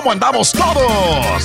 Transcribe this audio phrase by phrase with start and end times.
[0.00, 1.44] ¿Cómo andamos todos?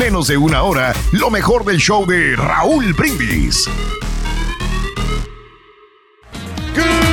[0.01, 3.69] menos de una hora lo mejor del show de Raúl Brindis.
[6.75, 7.11] Good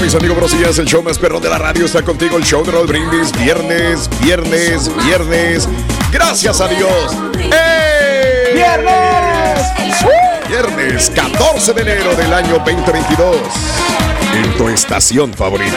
[0.00, 2.72] mis amigos brosillas, el show más perro de la radio está contigo, el show de
[2.72, 5.68] Raúl Brindis, viernes, viernes, viernes.
[6.10, 7.14] Gracias a Dios.
[7.52, 8.52] ¡Eh!
[8.54, 9.60] ¡Viernes!
[10.48, 14.07] Viernes 14 de enero del año 2022.
[14.34, 15.76] En tu estación favorita.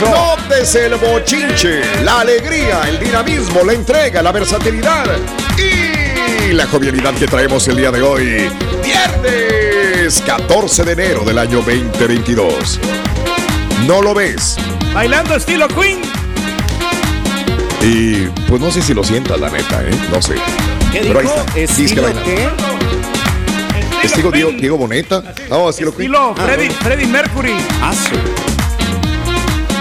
[0.00, 5.06] Nótese el bochinche, la alegría, el dinamismo, la entrega, la versatilidad
[5.56, 8.50] y la jovialidad que traemos el día de hoy.
[8.84, 12.78] Viernes 14 de enero del año 2022.
[13.86, 14.56] ¿No lo ves?
[14.92, 16.00] Bailando estilo Queen.
[17.82, 19.90] Y pues no sé si lo sientas, la neta, ¿eh?
[20.10, 20.34] No sé.
[20.92, 21.38] ¿Qué Pero ahí dijo?
[21.46, 21.58] está.
[21.58, 22.24] ¿Estilo Disque bailando.
[22.24, 22.48] qué?
[24.14, 25.22] Diego, Diego Boneta.
[25.48, 26.12] No, estilo Queen.
[26.12, 27.54] Estilo Freddy, Freddy Mercury.
[27.82, 27.92] Ah,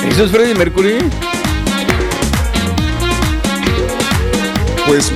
[0.10, 0.98] ¿Eso es Freddie Mercury?
[4.88, 5.12] Pues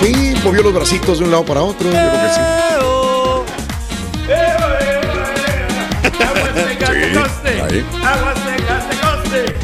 [0.00, 1.86] sí, movió los bracitos de un lado para otro.
[1.86, 2.40] Yo creo que sí.
[7.60, 7.84] ahí.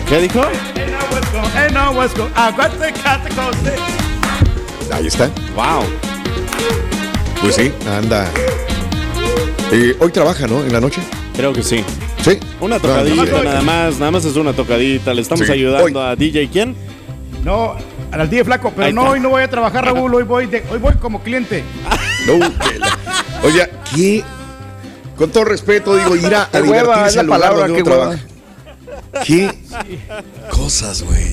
[0.09, 0.43] ¿Qué dijo?
[4.93, 5.31] Ahí está.
[5.55, 5.85] Wow.
[7.41, 8.31] Pues sí, anda.
[9.71, 10.63] Eh, hoy trabaja, ¿no?
[10.65, 11.01] En la noche.
[11.37, 11.85] Creo que sí.
[12.23, 12.39] Sí.
[12.61, 15.13] Una tocadita Ah, nada más, nada más es una tocadita.
[15.15, 15.53] Le estamos Sí.
[15.53, 16.75] ayudando a DJ quién?
[17.45, 17.77] No,
[18.11, 19.13] al día flaco, pero Ahí no, está.
[19.13, 21.63] hoy no voy a trabajar, Raúl, hoy voy, de- hoy voy como cliente.
[22.27, 22.35] No,
[23.45, 24.25] Oye, ¿qué?
[25.17, 28.19] Con todo respeto, digo, ir a, a divertirse al lugar palabra, donde trabaja.
[29.25, 29.51] ¿Qué
[30.51, 31.33] cosas, güey?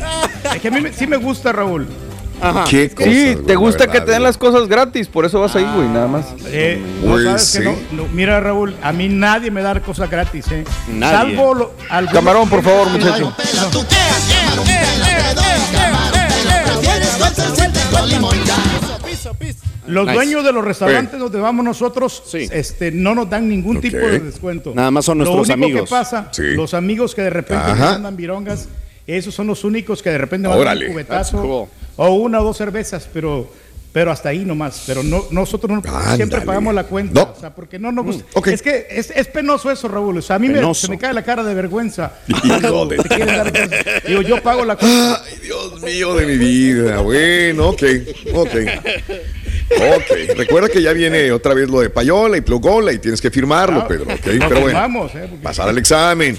[0.53, 1.87] Es que a mí me- sí me gusta, Raúl.
[2.41, 2.65] Ajá.
[2.69, 3.13] ¿Qué cosas?
[3.13, 4.23] Sí, güey, te gusta que te den güey.
[4.23, 6.25] las cosas gratis, por eso vas ahí, güey, nada más.
[6.47, 7.59] Eh, no sabes sí.
[7.59, 10.63] que no, no, mira, Raúl, a mí nadie me da cosas gratis, ¿eh?
[10.93, 11.17] Nadie.
[11.37, 13.33] Salvo lo, algunos Camarón, por favor, muchacho.
[19.87, 20.15] Los Nice.
[20.15, 22.49] dueños de los restaurantes donde vamos nosotros, Sí.
[22.51, 24.73] este, no nos dan ningún tipo de descuento.
[24.73, 25.89] Nada más son nuestros Lo único amigos.
[25.89, 26.41] que pasa, Sí.
[26.55, 28.67] los amigos que de repente mandan virongas,
[29.05, 30.87] esos son los únicos que de repente mandan Órale.
[30.87, 31.67] un cubetazo That's cool.
[31.97, 33.51] O una o dos cervezas, pero
[33.91, 34.83] pero hasta ahí nomás.
[34.85, 36.17] Pero no, nosotros no, Ándale.
[36.17, 37.13] siempre pagamos la cuenta.
[37.23, 37.31] No.
[37.31, 38.25] O sea, porque no nos gusta.
[38.33, 38.47] ok.
[38.47, 40.17] Es que es, es penoso eso, Raúl.
[40.17, 42.11] O sea, a mí me, se me cae la cara de vergüenza.
[44.07, 45.23] Digo, yo pago la cuenta.
[45.25, 46.99] Ay, Dios mío de mi vida.
[47.01, 47.83] Bueno, ok,
[48.33, 48.55] ok.
[49.71, 53.31] Ok, recuerda que ya viene otra vez lo de Payola y Plugola y tienes que
[53.31, 54.65] firmarlo, Ah, Pedro, ok, lo pero bueno.
[54.67, 56.37] firmamos, eh, porque- Pasar el examen.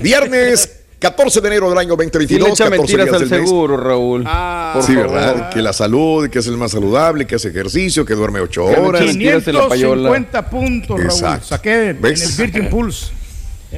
[0.00, 0.80] Viernes
[1.10, 2.48] 14 de enero del año Sí 2022.
[2.48, 3.48] le echa 14 mentiras días al del mes.
[3.48, 4.24] seguro, Raúl.
[4.26, 5.12] Ah, Por Sí, favor.
[5.12, 5.50] ¿verdad?
[5.50, 8.72] Que la salud, que es el más saludable, que hace ejercicio, que duerme 8 Que
[8.72, 9.00] le horas.
[9.02, 10.08] eche mentiras en la payola.
[10.10, 11.10] 550 puntos, Raúl.
[11.10, 11.46] Exacto.
[11.46, 12.38] Saqué en ¿Ves?
[12.38, 13.06] el Virgin Pulse.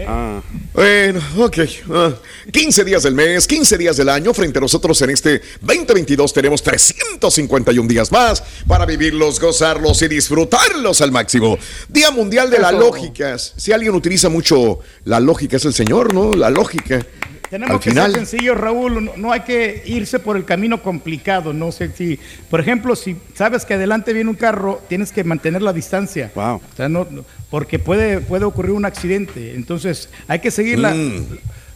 [0.07, 0.41] Ah.
[0.73, 1.59] Bueno, ok.
[1.93, 2.15] ah,
[2.53, 4.33] 15 días del mes, 15 días del año.
[4.35, 11.01] Frente a nosotros en este 2022 tenemos 351 días más para vivirlos, gozarlos y disfrutarlos
[11.01, 11.59] al máximo.
[11.89, 12.79] Día Mundial de la Eso.
[12.79, 13.39] Lógica.
[13.39, 16.35] Si alguien utiliza mucho la lógica es el Señor, ¿no?
[16.35, 17.05] La lógica.
[17.51, 18.13] Tenemos al que final.
[18.13, 19.05] ser sencillos, Raúl.
[19.05, 21.53] No, no hay que irse por el camino complicado.
[21.53, 22.19] No sé si,
[22.51, 26.31] por ejemplo, si sabes que adelante viene un carro, tienes que mantener la distancia.
[26.35, 26.57] Wow.
[26.57, 27.07] O sea, no,
[27.51, 29.55] porque puede, puede ocurrir un accidente.
[29.55, 31.27] Entonces, hay que seguir la- Mm.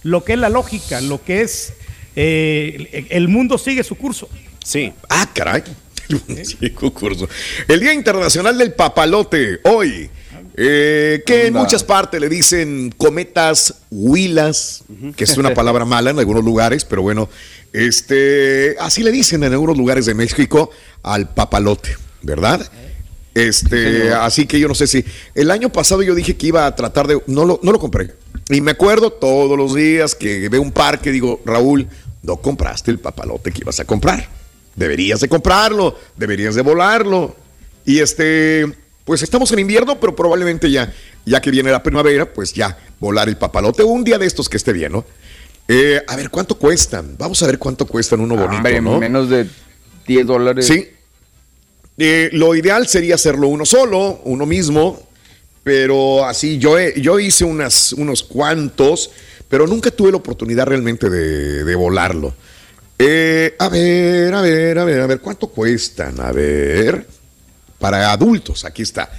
[0.02, 1.72] lo que es la lógica, lo que es
[2.16, 4.28] eh, el, el mundo sigue su curso.
[4.64, 4.92] Sí.
[5.08, 5.62] Ah, caray.
[6.44, 7.26] Sí, concurso.
[7.68, 10.10] El Día Internacional del Papalote, hoy.
[10.56, 14.84] Eh, que en muchas partes le dicen cometas huilas,
[15.16, 17.28] que es una palabra mala en algunos lugares, pero bueno,
[17.72, 20.70] este, así le dicen en algunos lugares de México
[21.02, 22.70] al papalote, ¿verdad?
[23.34, 25.04] Este, así que yo no sé si
[25.34, 28.12] el año pasado yo dije que iba a tratar de no lo, no lo compré.
[28.50, 31.88] Y me acuerdo todos los días que veo un parque digo, Raúl,
[32.22, 34.28] no compraste el papalote que ibas a comprar.
[34.76, 37.34] Deberías de comprarlo, deberías de volarlo.
[37.86, 38.66] Y este,
[39.04, 40.92] pues estamos en invierno, pero probablemente ya,
[41.24, 44.56] ya que viene la primavera, pues ya volar el papalote un día de estos que
[44.56, 45.04] esté bien, ¿no?
[45.68, 47.16] Eh, a ver, ¿cuánto cuestan?
[47.18, 48.98] Vamos a ver cuánto cuestan uno bonito, Hombre, ¿no?
[48.98, 49.46] menos de
[50.06, 50.66] 10 dólares.
[50.66, 50.88] Sí.
[51.98, 55.08] Eh, lo ideal sería hacerlo uno solo, uno mismo,
[55.62, 59.10] pero así yo, he- yo hice unas, unos cuantos,
[59.48, 62.34] pero nunca tuve la oportunidad realmente de, de volarlo.
[62.98, 66.20] Eh, a ver, a ver, a ver, a ver, ¿cuánto cuestan?
[66.20, 67.06] A ver,
[67.82, 69.10] para adultos, aquí está.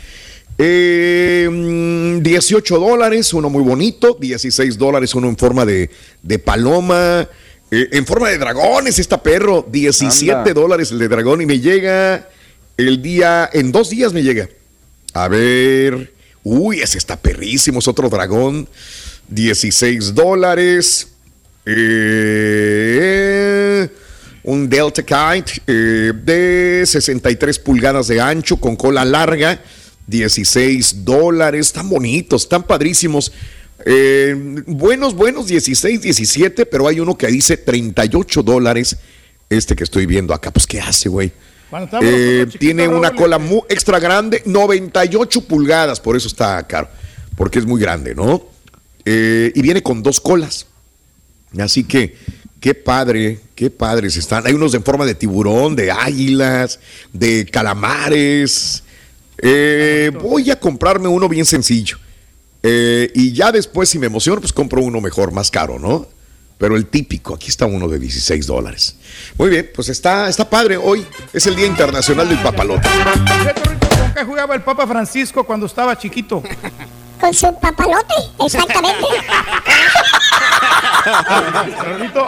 [0.57, 5.89] Eh, mm, 18 dólares, uno muy bonito, 16 dólares, uno en forma de,
[6.21, 7.27] de paloma,
[7.69, 10.53] eh, en forma de dragones, está perro, 17 Anda.
[10.53, 12.29] dólares el de dragón y me llega
[12.77, 14.47] el día, en dos días me llega.
[15.13, 16.13] A ver,
[16.43, 18.69] uy, ese está perrísimo, es otro dragón,
[19.27, 21.09] 16 dólares.
[21.65, 22.83] Eh,
[24.43, 29.61] un Delta Kite eh, de 63 pulgadas de ancho con cola larga,
[30.07, 31.67] 16 dólares.
[31.67, 33.31] Están bonitos, están padrísimos.
[33.85, 34.35] Eh,
[34.67, 38.97] buenos, buenos, 16, 17, pero hay uno que dice 38 dólares.
[39.49, 41.31] Este que estoy viendo acá, pues ¿qué hace, güey?
[42.01, 46.87] Eh, tiene una cola este, muy extra grande, 98 pulgadas, por eso está caro,
[47.35, 48.45] porque es muy grande, ¿no?
[49.05, 50.67] Y viene con dos colas.
[51.57, 52.15] Así que,
[52.63, 54.47] qué padre, qué padres están.
[54.47, 56.79] Hay unos en forma de tiburón, de águilas,
[57.11, 58.83] de calamares.
[59.37, 61.97] Eh, voy a comprarme uno bien sencillo.
[62.63, 66.07] Eh, y ya después, si me emociono, pues compro uno mejor, más caro, ¿no?
[66.57, 68.95] Pero el típico, aquí está uno de 16 dólares.
[69.37, 70.77] Muy bien, pues está, está padre.
[70.77, 72.87] Hoy es el Día Internacional del Papalote.
[73.99, 76.41] ¿Con qué jugaba el Papa Francisco cuando estaba chiquito?
[77.19, 79.03] Con su papalote, exactamente.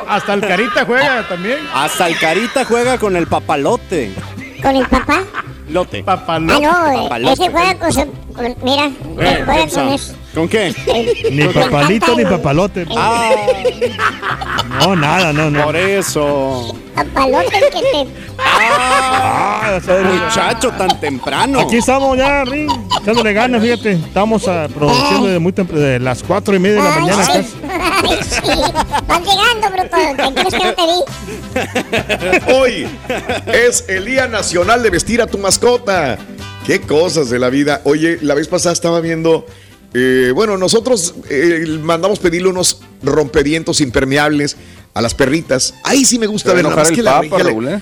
[0.07, 1.60] Hasta el Carita juega también.
[1.74, 4.13] Hasta el Carita juega con el papalote.
[4.62, 5.22] Con el papá.
[5.69, 6.00] Lote.
[6.01, 6.62] Ah, Papalote.
[6.62, 7.33] no, eh, Papalote.
[7.33, 8.06] ese juega con su.
[8.33, 10.13] con- mira, Eh, juega con eso.
[10.35, 10.75] ¿Con qué?
[11.31, 12.85] Ni papalito ni papalote.
[12.95, 13.31] Ah,
[14.81, 15.63] No, nada, no, no.
[15.63, 16.75] por eso.
[16.93, 18.07] Papalote que te.
[18.37, 21.61] Ah, sea, Muchacho, tan temprano.
[21.61, 22.69] Aquí estamos ya, Ring,
[23.01, 23.93] echándole ganas, fíjate.
[23.93, 27.23] Estamos ah, produciendo de muy temprano, de las cuatro y media de la Ay, mañana.
[27.25, 27.31] sí.
[27.31, 27.55] casi.
[28.09, 28.61] Ay, sí.
[29.07, 29.97] Vas llegando, bruto.
[30.17, 30.83] ¿Qué crees que no te
[32.45, 32.53] vi?
[32.53, 32.87] Hoy
[33.47, 36.17] es el Día Nacional de Vestir a tu mascota.
[36.65, 37.81] Qué cosas de la vida.
[37.85, 39.45] Oye, la vez pasada estaba viendo.
[39.97, 44.57] Eh, bueno, nosotros eh, mandamos pedirle unos rompevientos impermeables
[44.94, 45.74] a las perritas.
[45.86, 47.81] Ahí sí me gusta ver nada más que el la papa, Raúl, ¿eh?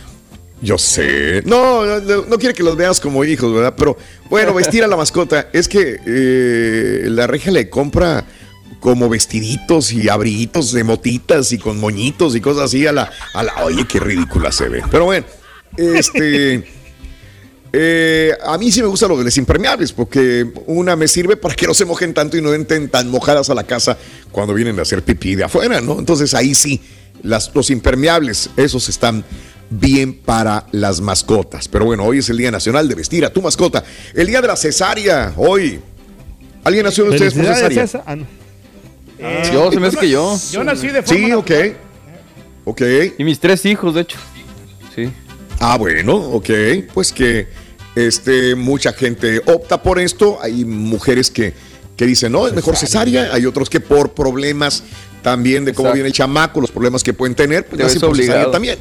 [0.61, 1.41] Yo sé.
[1.43, 3.73] No, no, quiere que los veas como hijos, ¿verdad?
[3.75, 3.97] Pero
[4.29, 5.49] bueno, vestir a la mascota.
[5.53, 8.23] Es que eh, la regia le compra
[8.79, 13.41] como vestiditos y abriguitos de motitas y con moñitos y cosas así a la, a
[13.41, 13.63] la.
[13.63, 14.83] Oye, qué ridícula se ve.
[14.91, 15.25] Pero bueno,
[15.77, 16.63] este.
[17.75, 21.55] Eh, a mí sí me gustan los de los impermeables porque una me sirve para
[21.55, 23.97] que no se mojen tanto y no entren tan mojadas a la casa
[24.31, 25.97] cuando vienen a hacer pipí de afuera, ¿no?
[25.97, 26.79] Entonces ahí sí,
[27.23, 29.25] las, los impermeables, esos están
[29.71, 31.67] bien para las mascotas.
[31.67, 33.83] Pero bueno, hoy es el Día Nacional de Vestir a tu mascota.
[34.13, 35.79] El Día de la Cesárea, hoy.
[36.63, 38.03] ¿Alguien nació de ustedes por cesárea?
[38.05, 38.27] Ah, no.
[39.17, 40.37] Eh, Yo, se me hace que yo.
[40.51, 41.51] Yo nací de forma Sí, ok.
[42.65, 42.81] Ok.
[43.17, 44.17] Y mis tres hijos, de hecho.
[44.95, 45.09] Sí.
[45.59, 46.49] Ah, bueno, ok.
[46.93, 47.47] Pues que
[47.95, 50.39] este, mucha gente opta por esto.
[50.41, 51.53] Hay mujeres que,
[51.95, 53.29] que dicen, no, es mejor cesárea.
[53.33, 54.83] Hay otros que por problemas
[55.21, 55.95] también de cómo Exacto.
[55.95, 58.51] viene el chamaco, los problemas que pueden tener, pues Te ves obligado.
[58.51, 58.77] también.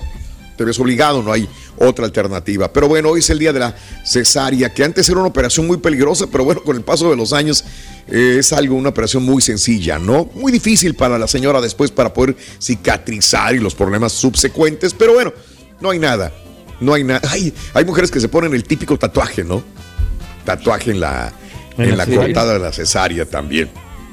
[0.57, 1.49] Te ves obligado, no hay
[1.79, 2.71] otra alternativa.
[2.73, 3.75] Pero bueno, hoy es el día de la
[4.05, 7.33] cesárea, que antes era una operación muy peligrosa, pero bueno, con el paso de los
[7.33, 7.65] años
[8.09, 10.29] eh, es algo, una operación muy sencilla, ¿no?
[10.35, 15.33] Muy difícil para la señora después para poder cicatrizar y los problemas subsecuentes, pero bueno,
[15.81, 16.33] no hay nada.
[16.83, 17.21] No hay nada.
[17.31, 19.63] Hay, hay mujeres que se ponen el típico tatuaje, ¿no?
[20.45, 21.33] Tatuaje en la,
[21.79, 22.27] En en la cesárea.
[22.27, 23.71] cortada de la cesárea también.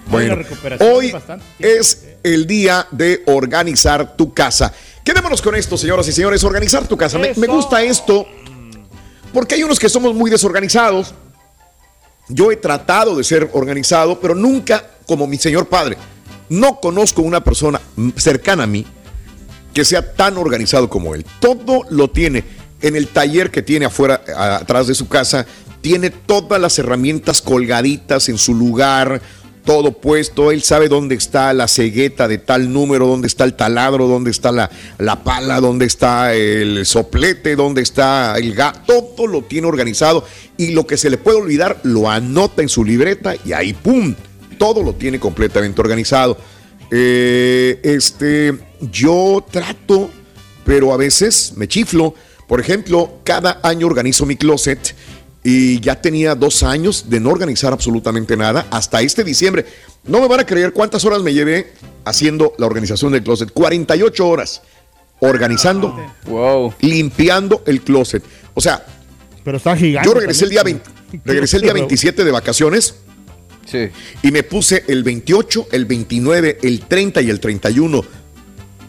[0.07, 0.37] Bueno,
[0.79, 1.13] hoy
[1.59, 4.73] es el día de organizar tu casa.
[5.03, 7.17] Quedémonos con esto, señoras y señores, organizar tu casa.
[7.19, 8.25] Me, me gusta esto
[9.33, 11.13] porque hay unos que somos muy desorganizados.
[12.27, 15.97] Yo he tratado de ser organizado, pero nunca como mi señor padre.
[16.49, 17.79] No conozco una persona
[18.15, 18.85] cercana a mí
[19.73, 21.25] que sea tan organizado como él.
[21.39, 22.43] Todo lo tiene
[22.81, 25.45] en el taller que tiene afuera, atrás de su casa.
[25.81, 29.21] Tiene todas las herramientas colgaditas en su lugar,
[29.63, 30.51] todo puesto.
[30.51, 34.51] Él sabe dónde está la cegueta de tal número, dónde está el taladro, dónde está
[34.51, 39.13] la, la pala, dónde está el soplete, dónde está el gato.
[39.15, 40.25] Todo lo tiene organizado
[40.57, 44.15] y lo que se le puede olvidar lo anota en su libreta y ahí, ¡pum!
[44.57, 46.37] Todo lo tiene completamente organizado.
[46.91, 48.57] Eh, este,
[48.91, 50.09] yo trato,
[50.65, 52.15] pero a veces me chiflo.
[52.49, 54.93] Por ejemplo, cada año organizo mi closet
[55.43, 59.65] y ya tenía dos años de no organizar absolutamente nada hasta este diciembre.
[60.03, 61.71] No me van a creer cuántas horas me llevé
[62.05, 63.51] haciendo la organización del closet.
[63.53, 64.61] 48 horas
[65.19, 66.73] organizando, Wow.
[66.81, 68.23] limpiando el closet.
[68.55, 68.83] O sea,
[69.43, 70.07] Pero está gigante.
[70.09, 70.81] yo regresé el día también.
[71.11, 72.95] 20 regresé el día 27 de vacaciones
[73.65, 73.89] Sí.
[74.23, 78.03] Y me puse el 28, el 29, el 30 y el 31.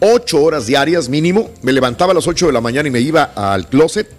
[0.03, 1.51] Ocho horas diarias mínimo.
[1.61, 4.09] Me levantaba a las 8 de la mañana y me iba al closet.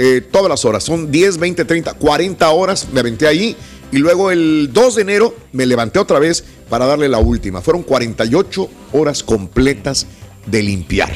[0.00, 0.84] eh, todas las horas.
[0.84, 2.86] Son 10, 20, 30, 40 horas.
[2.92, 3.56] Me aventé ahí.
[3.90, 7.62] Y luego el 2 de enero me levanté otra vez para darle la última.
[7.62, 10.06] Fueron 48 horas completas
[10.46, 11.10] de limpiar.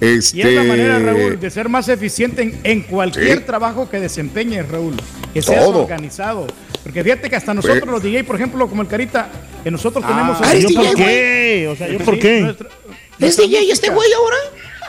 [0.00, 0.38] Este...
[0.38, 3.44] Y es la manera, Raúl, de ser más eficiente en, en cualquier Sí.
[3.46, 4.94] trabajo que desempeñes, Raúl.
[5.32, 5.82] Que seas Todo.
[5.82, 6.48] organizado.
[6.82, 9.30] Porque fíjate que hasta nosotros, Pues- los DJ, por ejemplo, como el Carita,
[9.62, 10.36] que nosotros tenemos...
[10.42, 11.68] Ah, ¿Yo ¿eres por qué?
[11.72, 12.40] O sea, ¿yo por Sí, qué?
[12.40, 12.68] nuestra-
[13.18, 14.36] ¿Es DJ este güey ahora?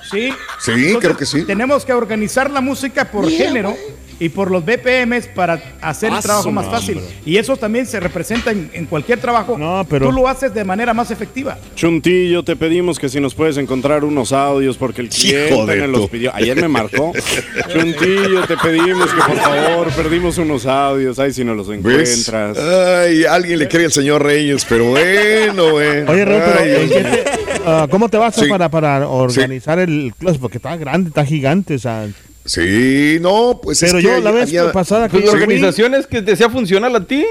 [0.10, 0.30] Sí.
[0.60, 1.44] Sí, creo que sí.
[1.46, 3.76] Tenemos que organizar la música por Mira, género
[4.20, 7.00] y por los BPMs para hacer Ah, el trabajo su más fácil.
[7.26, 9.58] Y eso también se representa en, en cualquier trabajo.
[9.58, 11.58] No, pero- Tú lo haces de manera más efectiva.
[11.76, 16.34] Chuntillo, te pedimos que si nos puedes encontrar unos audios porque el cliente los pidió.
[16.36, 17.12] Ayer me marcó.
[17.74, 21.18] Chuntillo, te pedimos que por favor perdimos unos audios.
[21.18, 21.78] Ay, si no los ¿Ves?
[21.80, 22.58] encuentras.
[22.60, 26.02] Ay, alguien le cree al señor Reyes, pero bueno, güey.
[26.08, 27.04] Oye, Raúl, pero Ay, ¿en Dios
[27.66, 28.50] ah, ¿cómo te vas a Sí.
[28.50, 30.40] para, para organizar el closet?
[30.42, 31.76] Porque está grande, está gigante.
[31.76, 32.08] O sea,
[32.46, 35.32] Sí, no, pues pero es que yo la vez había- pasada que Pues la yo
[35.38, 37.24] fui, organización es que te sea funcional a ti.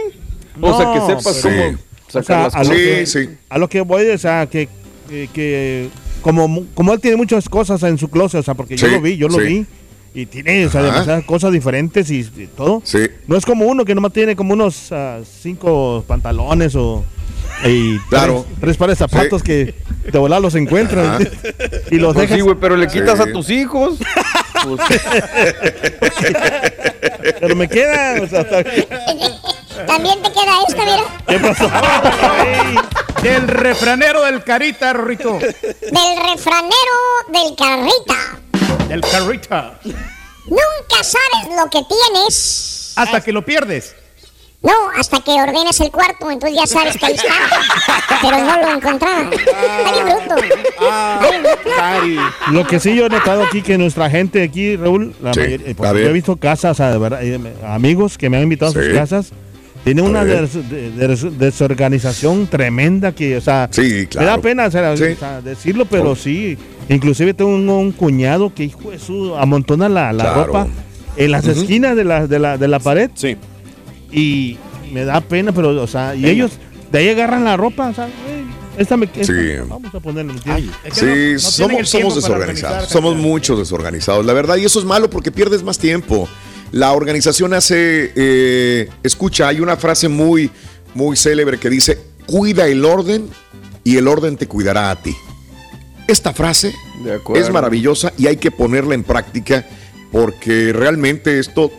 [0.61, 1.43] o sea, que sepas sí.
[1.43, 2.69] cómo o sacar sea, las a, cosas.
[2.69, 3.29] lo Sí, que, sí.
[3.51, 4.69] a lo que voy, o sea, que,
[5.11, 5.89] que, que
[6.23, 9.01] como, mu- como él tiene muchas cosas en su closet, o sea, porque yo lo
[9.03, 9.45] vi, yo lo sí.
[9.45, 9.67] vi,
[10.23, 12.81] y tiene, o sea, demasiadas cosas diferentes y, y todo.
[12.85, 13.01] Sí.
[13.27, 17.05] No es como uno que nomás tiene como unos ah, cinco pantalones o
[17.67, 18.45] y Claro.
[18.49, 19.47] tres, tres pares de zapatos Sí.
[19.47, 19.75] que
[20.05, 21.31] de volar los encuentras Ajá.
[21.91, 22.37] y los Pues dejas.
[22.37, 23.29] sí, güey, pero le quitas Sí.
[23.29, 23.99] a tus hijos.
[24.65, 24.81] Pues,
[27.41, 28.63] pero me queda, o sea, hasta-
[29.87, 31.03] También te queda esta, mira.
[31.27, 31.71] ¿qué pasó?
[33.23, 35.39] Del refranero del Carita, Rorrito.
[35.39, 36.97] Del refranero
[37.33, 38.39] del carrita.
[38.89, 39.79] Del Carita.
[40.47, 42.93] Nunca sabes lo que tienes.
[42.97, 43.95] Hasta que lo pierdes.
[44.62, 47.33] No, hasta que ordenas el cuarto, entonces ya sabes que ahí está.
[48.23, 49.28] Pero no lo encontraba.
[49.33, 50.42] Está bien bruto.
[50.88, 51.21] Ah.
[52.52, 55.66] Lo que sí yo he notado aquí que nuestra gente aquí, Raúl, la Sí, mayoría-
[55.69, 56.02] eh, ver.
[56.04, 59.33] yo he visto casas, verdad, eh, amigos que me han invitado a sus casas,
[59.83, 64.42] tienen una des- de- des- desorganización tremenda que, o sea, Sí, me da claro.
[64.42, 65.02] pena o sea, Sí.
[65.04, 66.57] o sea, decirlo, pero sí.
[66.88, 70.45] Inclusive tengo un, un cuñado que, hijo de su, amontona la, la Claro.
[70.47, 70.66] ropa
[71.16, 73.37] en las esquinas de la, de, la, de la pared Sí.
[74.12, 74.59] Y
[74.92, 76.33] me da pena, pero, o sea, y Venga.
[76.33, 76.52] ellos
[76.90, 78.45] de ahí agarran la ropa, o sea, "Ey,
[78.78, 79.33] esta me esta, Sí.
[79.66, 80.71] vamos a ponerla, ¿me entiendes?
[80.85, 81.38] Ay, Es que Sí, no-
[81.71, 82.88] somos, somos desorganizados.
[82.88, 84.57] Somos muchos desorganizados, la verdad.
[84.57, 86.28] Y eso es malo porque pierdes más tiempo.
[86.73, 88.12] La organización hace.
[88.16, 90.50] eh, escucha, hay una frase muy,
[90.95, 93.28] muy célebre que dice: Cuida el orden
[93.85, 95.14] y el orden te cuidará a ti.
[96.07, 96.75] Esta frase
[97.35, 99.66] es maravillosa y hay que ponerla en práctica
[100.11, 101.71] porque realmente esto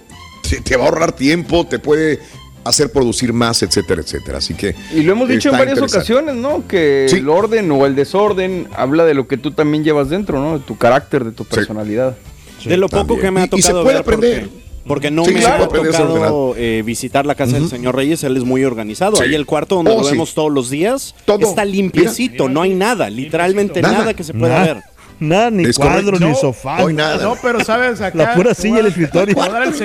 [0.63, 2.19] te, va a ahorrar tiempo, te puede
[2.63, 4.38] hacer producir más, etcétera, etcétera.
[4.38, 4.75] Así que.
[4.95, 6.65] Y lo hemos dicho en varias ocasiones, ¿no?
[6.67, 7.17] Que Sí.
[7.17, 10.59] el orden o el desorden habla de lo que tú también llevas dentro, ¿no?
[10.59, 12.15] De tu carácter, de tu personalidad.
[12.63, 14.41] De lo poco que me ha Y- y se tocado puede ver, aprender.
[14.43, 18.23] Porque, porque no Sí, me se ha tocado eh, visitar la casa del señor Reyes.
[18.23, 19.17] Él es muy organizado.
[19.17, 19.23] Sí.
[19.23, 20.12] Ahí el cuarto donde Oh, lo sí.
[20.12, 21.39] vemos todos los días Todo.
[21.41, 22.47] está limpiecito.
[22.47, 23.97] No hay nada, literalmente Nada.
[24.00, 24.83] nada, que se pueda Nada, ver.
[25.20, 26.25] Nada, ni Es cuadro, correcto.
[26.25, 26.77] ni No, sofá.
[26.79, 27.24] no hay nada.
[27.24, 28.17] No, pero sabes acá.
[28.17, 29.36] La pura silla voy a- y el escritorio.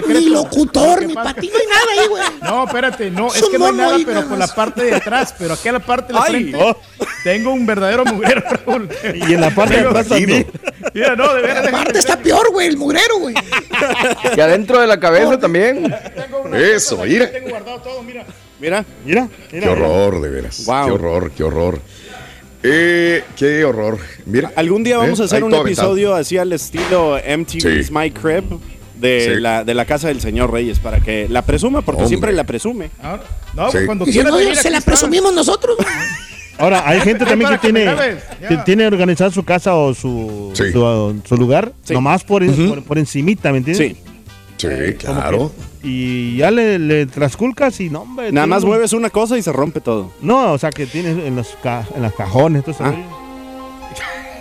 [0.08, 2.23] Ni locutor, ni ti no hay nada ahí, güey.
[2.42, 4.94] No, espérate, no, es Es que no hay nada, pero nada por la parte de
[4.94, 6.30] atrás, pero aquí en la parte de la Ay.
[6.30, 6.76] frente Oh.
[7.25, 8.88] tengo un verdadero mugrero, Raúl.
[9.14, 10.47] Y en la parte de atrás también.
[10.94, 11.62] Mira, no, de veras.
[11.64, 13.35] déjame Aparte está peor, güey, el mugrero, güey.
[14.37, 15.94] Y adentro de la cabeza también.
[16.54, 17.30] Eso, mira.
[17.30, 18.25] Tengo guardado todo, mira.
[18.61, 19.66] Mira, Mira, mira.
[19.66, 20.64] Qué horror, de veras.
[20.66, 20.87] Wow.
[20.87, 21.80] Qué horror, qué horror.
[22.62, 23.98] Eh, qué horror.
[24.26, 24.52] Mira.
[24.56, 25.22] algún día vamos ¿Eh?
[25.22, 25.88] a hacer Ahí un todo aventado.
[25.88, 27.92] episodio así al estilo MTV's Sí.
[27.92, 28.44] My Crib
[28.96, 29.40] de, Sí.
[29.40, 32.08] la, de la casa del señor Reyes para que la presuma, porque Hombre.
[32.08, 32.90] siempre la presume.
[33.00, 33.22] Ahora,
[33.54, 33.78] no, Sí.
[33.86, 35.76] cuando no, se la presumimos nosotros.
[36.58, 37.86] Ahora, hay gente también que tiene,
[38.48, 40.72] que tiene organizado su casa o su, Sí.
[40.72, 41.94] su, su lugar, Sí.
[41.94, 43.96] nomás por, por, por encimita, ¿me entiendes?
[44.58, 44.96] Sí.
[44.98, 45.52] Claro.
[45.82, 48.32] Y ya le, le trasculcas y no, hombre.
[48.32, 50.12] Nada más un- mueves una cosa y se rompe todo.
[50.20, 52.66] No, o sea, que tienes en los, ca- en las cajones.
[52.66, 52.82] eso.
[52.85, 52.94] Ah.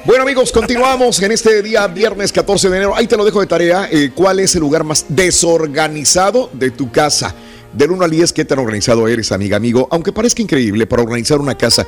[0.06, 2.96] Bueno amigos, continuamos en este día viernes 14 de enero.
[2.96, 3.90] Ahí te lo dejo de tarea.
[3.92, 7.36] eh, ¿Cuál es el lugar más desorganizado de tu casa?
[7.74, 9.88] Del 1 al 10, ¿qué tan organizado eres, amiga, amigo?
[9.92, 11.86] Aunque parezca increíble, para organizar una casa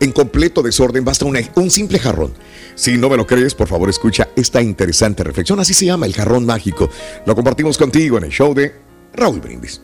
[0.00, 2.32] en completo desorden basta una- un simple jarrón.
[2.74, 5.60] Si no me lo crees, por favor escucha esta interesante reflexión.
[5.60, 6.88] Así se llama el jarrón mágico.
[7.26, 8.72] Lo compartimos contigo en el show de
[9.18, 9.80] Raúl Brindis.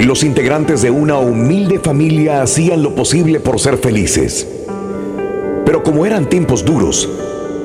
[0.00, 4.46] Los integrantes de una humilde familia hacían lo posible por ser felices.
[5.64, 7.08] Pero como eran tiempos duros,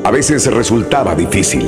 [0.03, 1.67] a veces resultaba difícil.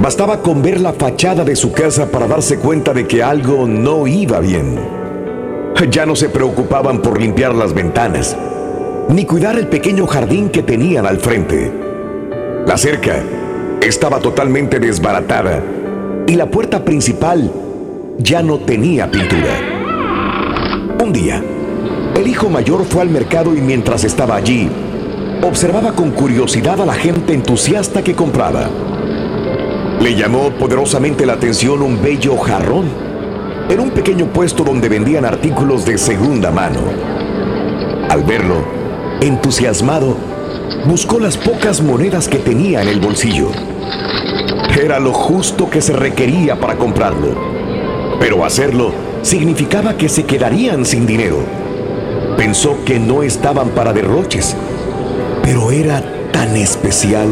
[0.00, 4.06] Bastaba con ver la fachada de su casa para darse cuenta de que algo no
[4.06, 4.78] iba bien.
[5.90, 8.36] Ya no se preocupaban por limpiar las ventanas,
[9.10, 11.70] ni cuidar el pequeño jardín que tenían al frente.
[12.66, 13.22] La cerca
[13.80, 15.62] estaba totalmente desbaratada
[16.26, 17.50] y la puerta principal
[18.18, 19.56] ya no tenía pintura.
[21.02, 21.42] Un día,
[22.14, 24.68] el hijo mayor fue al mercado y mientras estaba allí,
[25.42, 28.68] observaba con curiosidad a la gente entusiasta que compraba.
[29.98, 32.86] Le llamó poderosamente la atención un bello jarrón
[33.70, 36.80] en un pequeño puesto donde vendían artículos de segunda mano.
[38.10, 38.62] Al verlo,
[39.20, 40.16] entusiasmado,
[40.86, 43.50] buscó las pocas monedas que tenía en el bolsillo.
[44.80, 47.34] Era lo justo que se requería para comprarlo,
[48.18, 51.38] pero hacerlo significaba que se quedarían sin dinero.
[52.36, 54.56] Pensó que no estaban para derroches,
[55.42, 57.28] pero era tan especial.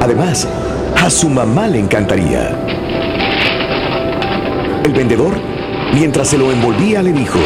[0.00, 0.46] Además,
[1.00, 2.58] a su mamá le encantaría.
[4.84, 5.34] El vendedor,
[5.94, 7.38] mientras se lo envolvía, le dijo,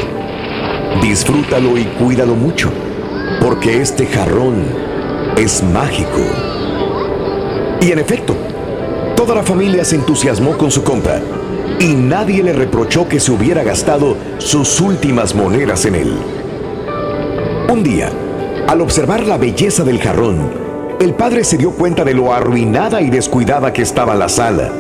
[1.03, 2.71] disfrútalo y cuídalo mucho,
[3.41, 4.86] porque este jarrón
[5.37, 6.23] es mágico.
[7.83, 8.35] Y en efecto,
[9.15, 11.21] toda la familia se entusiasmó con su compra
[11.79, 16.17] y nadie le reprochó que se hubiera gastado sus últimas monedas en él.
[17.71, 18.11] Un día,
[18.67, 20.51] al observar la belleza del jarrón,
[21.01, 24.73] el padre se dio cuenta de lo arruinada y descuidada que estaba la sala.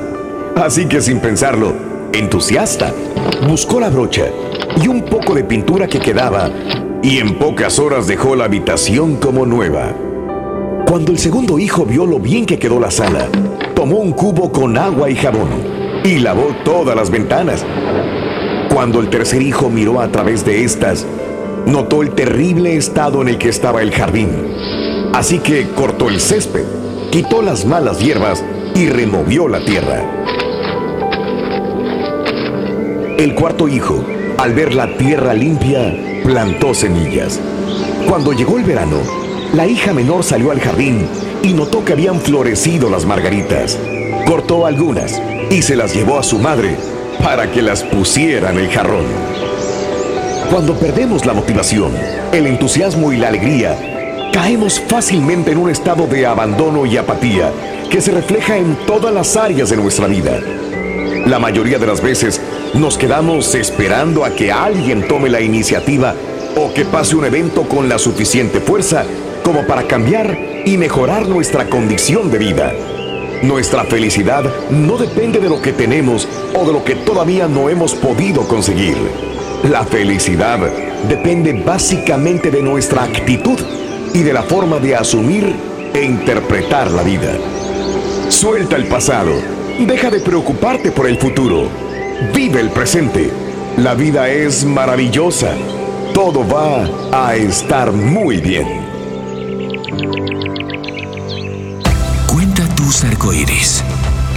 [0.56, 1.74] Así que sin pensarlo,
[2.14, 2.94] entusiasta,
[3.46, 4.24] buscó la brocha
[4.82, 6.50] y un poco de pintura que quedaba
[7.02, 10.05] y en pocas horas dejó la habitación como nueva.
[10.96, 13.28] Cuando el segundo hijo vio lo bien que quedó la sala,
[13.74, 15.50] tomó un cubo con agua y jabón
[16.02, 17.66] y lavó todas las ventanas.
[18.72, 21.06] Cuando el tercer hijo miró a través de estas,
[21.66, 24.30] notó el terrible estado en el que estaba el jardín.
[25.12, 26.64] Así que cortó el césped,
[27.10, 28.42] quitó las malas hierbas
[28.74, 30.02] y removió la tierra.
[33.18, 34.02] El cuarto hijo,
[34.38, 37.38] al ver la tierra limpia, plantó semillas.
[38.08, 39.25] Cuando llegó el verano,
[39.56, 41.08] la hija menor salió al jardín
[41.42, 43.78] y notó que habían florecido las margaritas.
[44.26, 46.76] Cortó algunas y se las llevó a su madre
[47.24, 49.06] para que las pusiera en el jarrón.
[50.50, 51.92] Cuando perdemos la motivación,
[52.32, 57.50] el entusiasmo y la alegría, caemos fácilmente en un estado de abandono y apatía
[57.90, 60.38] que se refleja en todas las áreas de nuestra vida.
[61.24, 62.42] La mayoría de las veces
[62.74, 66.14] nos quedamos esperando a que alguien tome la iniciativa
[66.56, 69.06] o que pase un evento con la suficiente fuerza
[69.46, 72.72] como para cambiar y mejorar nuestra condición de vida.
[73.44, 77.94] Nuestra felicidad no depende de lo que tenemos o de lo que todavía no hemos
[77.94, 78.96] podido conseguir.
[79.70, 80.58] La felicidad
[81.08, 83.56] depende básicamente de nuestra actitud
[84.12, 85.54] y de la forma de asumir
[85.94, 87.32] e interpretar la vida.
[88.28, 89.32] Suelta el pasado,
[89.78, 91.68] deja de preocuparte por el futuro,
[92.34, 93.30] vive el presente.
[93.76, 95.52] La vida es maravillosa,
[96.12, 98.85] todo va a estar muy bien.
[102.86, 103.82] Tus arcoíris,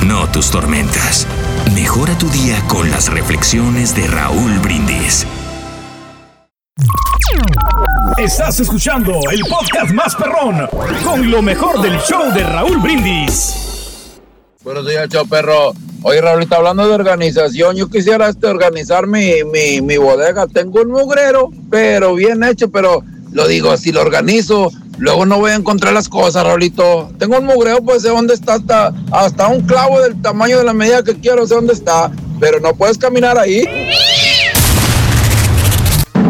[0.07, 1.27] no tus tormentas.
[1.75, 5.27] Mejora tu día con las reflexiones de Raúl Brindis.
[8.17, 10.67] Estás escuchando el podcast más perrón
[11.03, 14.17] con lo mejor del show de Raúl Brindis.
[14.63, 15.73] Buenos días, show perro.
[16.01, 20.47] Oye, Raúlita, hablando de organización, yo quisiera este, organizar mi, mi, mi bodega.
[20.47, 25.51] Tengo un mugrero, pero bien hecho, pero lo digo, si lo organizo, luego no voy
[25.51, 27.09] a encontrar las cosas, Raulito.
[27.17, 30.73] Tengo un mugreo, pues sé dónde está, hasta, hasta un clavo del tamaño de la
[30.73, 33.63] medida que quiero, sé dónde está, pero no puedes caminar ahí.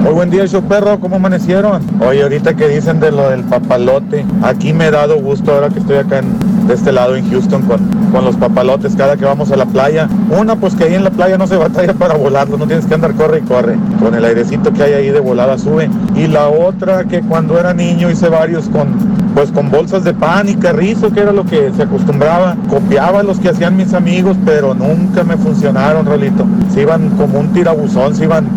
[0.01, 1.81] Muy buen día, show perro, ¿cómo amanecieron?
[2.01, 5.79] Oye, ahorita que dicen de lo del papalote, aquí me he dado gusto ahora que
[5.79, 7.79] estoy acá en- de este lado en Houston con,
[8.11, 10.07] con los papalotes cada que vamos a la playa.
[10.29, 12.93] Una, pues que ahí en la playa no se batalla para volarlo, no tienes que
[12.93, 13.75] andar corre y corre.
[13.99, 15.89] Con el airecito que hay ahí de volada sube.
[16.15, 18.87] Y la otra, que cuando era niño hice varios con,
[19.33, 22.55] pues con bolsas de pan y carrizo, que era lo que se acostumbraba.
[22.69, 26.45] Copiaba los que hacían mis amigos, pero nunca me funcionaron, Rolito.
[26.71, 28.47] Se iban como un tirabuzón, se iban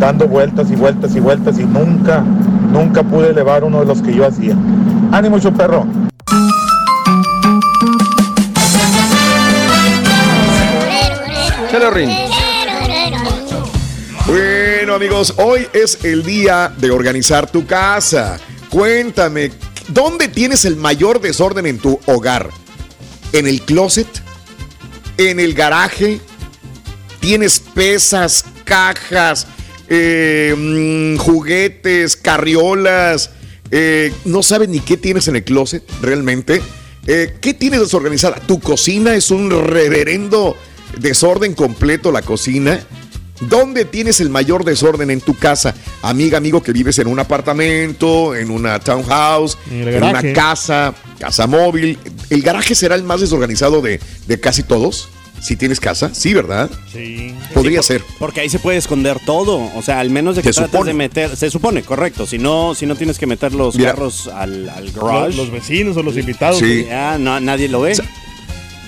[0.00, 2.24] dando vueltas y vueltas y vueltas y nunca,
[2.72, 4.56] nunca pude elevar uno de los que yo hacía.
[5.12, 5.38] Ánimo,
[14.26, 18.40] Bueno, amigos, hoy es el día de organizar tu casa.
[18.70, 19.52] Cuéntame,
[19.86, 22.50] ¿dónde tienes el mayor desorden en tu hogar?
[23.32, 24.08] ¿En el closet?
[25.16, 26.20] ¿En el garaje?
[27.20, 29.46] ¿Tienes pesas, cajas,
[29.88, 33.30] eh, mm, juguetes, carriolas?
[33.70, 36.62] Eh, ¿No sabes ni qué tienes en el closet realmente?
[37.06, 38.36] Eh, ¿Qué tienes desorganizada?
[38.40, 40.56] Tu cocina es un reverendo
[40.98, 42.80] desorden completo, la cocina.
[43.40, 45.74] ¿Dónde tienes el mayor desorden en tu casa?
[46.02, 51.98] Amiga, amigo, que vives en un apartamento, en una townhouse, En una casa, casa móvil.
[52.28, 55.08] ¿El garaje será el más desorganizado de, de casi todos?
[55.40, 56.70] Si tienes casa, sí, ¿verdad?
[56.92, 57.34] Sí.
[57.54, 58.02] Podría Sí, ser.
[58.02, 59.70] por- Porque ahí se puede esconder todo.
[59.74, 60.90] O sea, al menos de que Se trates supone.
[60.90, 61.34] de meter.
[61.34, 62.26] Se supone, correcto.
[62.26, 63.92] Si no, si no tienes que meter los Mira.
[63.92, 65.34] carros al, garage.
[65.38, 66.58] los vecinos o los invitados.
[66.58, 66.84] Sí.
[66.86, 67.94] Ya no- nadie lo ve.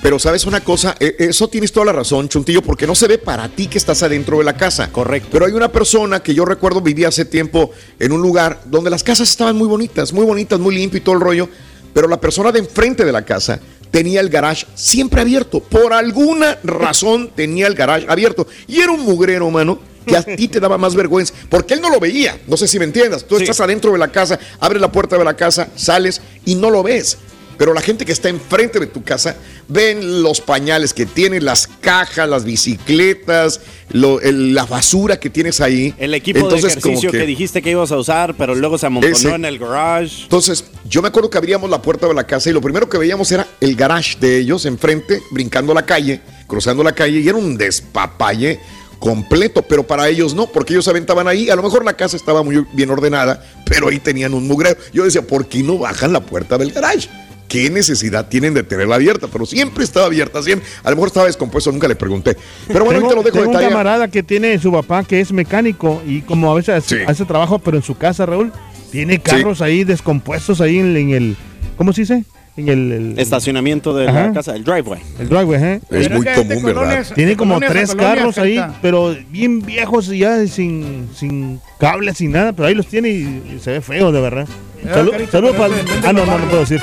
[0.02, 3.18] Pero sabes una cosa, E- eso tienes toda la razón, Chuntillo, porque no se ve
[3.18, 4.90] para ti que estás adentro de la casa.
[4.90, 5.28] Correcto.
[5.30, 9.04] Pero hay una persona que yo recuerdo vivía hace tiempo en un lugar donde las
[9.04, 11.48] casas estaban muy bonitas, muy bonitas, muy limpio y todo el rollo,
[11.94, 13.60] pero la persona de enfrente de la casa
[13.92, 15.60] tenía el garage siempre abierto.
[15.60, 18.48] Por alguna razón tenía el garage abierto.
[18.66, 19.78] Y era un mugrero, mano.
[20.04, 22.36] Que a ti te daba más vergüenza, porque él no lo veía.
[22.48, 23.24] No sé si me entiendas.
[23.24, 23.44] Tú Sí.
[23.44, 26.82] estás adentro de la casa, abres la puerta de la casa, sales y no lo
[26.82, 27.18] ves.
[27.58, 29.36] Pero la gente que está enfrente de tu casa
[29.68, 33.60] ven los pañales que tienes, las cajas, las bicicletas,
[33.90, 35.94] lo- el- la basura que tienes ahí.
[35.98, 37.26] El equipo Entonces, de ejercicio que...
[37.26, 39.34] dijiste que ibas a usar, pero luego se amontonó Ese.
[39.34, 40.22] en el garage.
[40.24, 42.98] Entonces, yo me acuerdo que abríamos la puerta de la casa y lo primero que
[42.98, 47.38] veíamos era el garage de ellos enfrente, brincando la calle, cruzando la calle, y era
[47.38, 48.58] un despapalle
[48.98, 51.50] completo, pero para ellos no, porque ellos se aventaban ahí.
[51.50, 54.76] A lo mejor la casa estaba muy bien ordenada, pero ahí tenían un mugrero.
[54.92, 57.08] Yo decía, ¿por qué no bajan la puerta del garage?
[57.52, 59.28] ¿Qué necesidad tienen de tenerla abierta?
[59.30, 60.66] Pero siempre estaba abierta, siempre.
[60.82, 62.34] A lo mejor estaba descompuesto, nunca le pregunté.
[62.66, 65.20] Pero bueno, tengo, ahorita lo dejo tengo de un camarada que tiene su papá que
[65.20, 67.04] es mecánico y como a veces hace, Sí.
[67.06, 68.50] hace trabajo, pero en su casa, Raúl,
[68.90, 71.36] tiene carros ahí descompuestos ahí en, en el,
[71.76, 72.24] ¿cómo se dice?
[72.56, 74.28] En el, el- Estacionamiento de Ajá.
[74.28, 75.00] la casa, el driveway.
[75.18, 75.74] el driveway, ¿eh?
[75.74, 76.82] Es Pero muy que común, ¿verdad?
[76.82, 82.16] colonias- Tiene de como tres carros ahí, pero bien viejos y ya sin, sin cables,
[82.16, 84.48] sin nada, pero ahí los tiene y, y se ve feo, de verdad.
[84.82, 84.94] Ya,
[85.30, 86.80] Salud, para Ah, no, no, no puedo decir.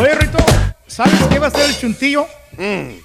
[0.00, 0.38] Oye, Rito,
[0.86, 2.26] ¿sabes qué va a ser el chuntillo?
[2.58, 3.00] Eh,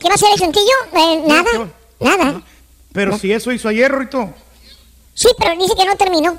[0.00, 0.72] ¿Qué va a ser el chuntillo?
[0.96, 1.68] Eh, nada,
[2.00, 2.42] nada.
[2.92, 4.32] Pero si eso hizo ayer, Rito.
[5.14, 6.38] Sí, pero dice que no terminó.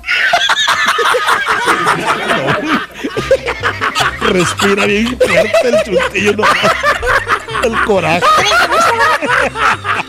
[4.20, 6.44] Respira bien fuerte el chuntillo, no.
[7.62, 8.22] El coraje.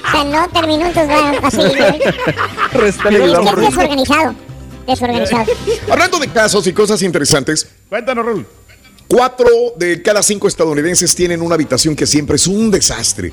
[0.07, 1.09] O sea, no terminó, entonces
[1.43, 1.77] va a seguir.
[2.71, 4.46] Respira es que es
[4.87, 5.13] hombre.
[5.13, 5.45] desorganizado.
[5.45, 5.93] Desorganizado.
[5.93, 8.45] Hablando de casos y cosas interesantes, Cuéntanos, Raúl.
[9.07, 9.47] Cuatro
[9.77, 13.31] de cada cinco estadounidenses tienen una habitación que siempre es un desastre.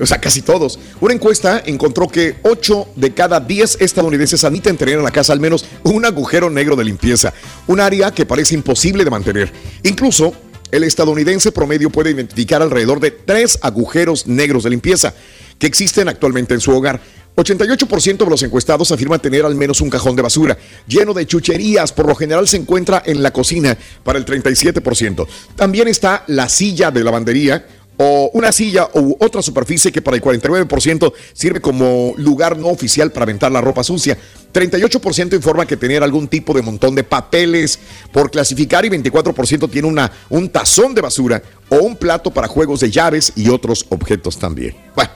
[0.00, 0.80] O sea, casi todos.
[1.00, 5.38] Una encuesta encontró que ocho de cada diez estadounidenses admiten tener en la casa al
[5.38, 7.32] menos un agujero negro de limpieza,
[7.68, 9.52] un área que parece imposible de mantener.
[9.84, 10.34] Incluso
[10.72, 15.14] el estadounidense promedio puede identificar alrededor de tres agujeros negros de limpieza
[15.58, 17.00] que existen actualmente en su hogar.
[17.36, 21.92] 88% de los encuestados afirman tener al menos un cajón de basura lleno de chucherías.
[21.92, 25.26] Por lo general se encuentra en la cocina para el 37%.
[25.56, 27.66] También está la silla de lavandería
[27.96, 33.12] o una silla u otra superficie que para el 49% sirve como lugar no oficial
[33.12, 34.18] para aventar la ropa sucia.
[34.52, 37.78] 38% informa que tener algún tipo de montón de papeles
[38.12, 42.80] por clasificar y 24% tiene una, un tazón de basura o un plato para juegos
[42.80, 44.74] de llaves y otros objetos también.
[44.94, 45.10] Bueno,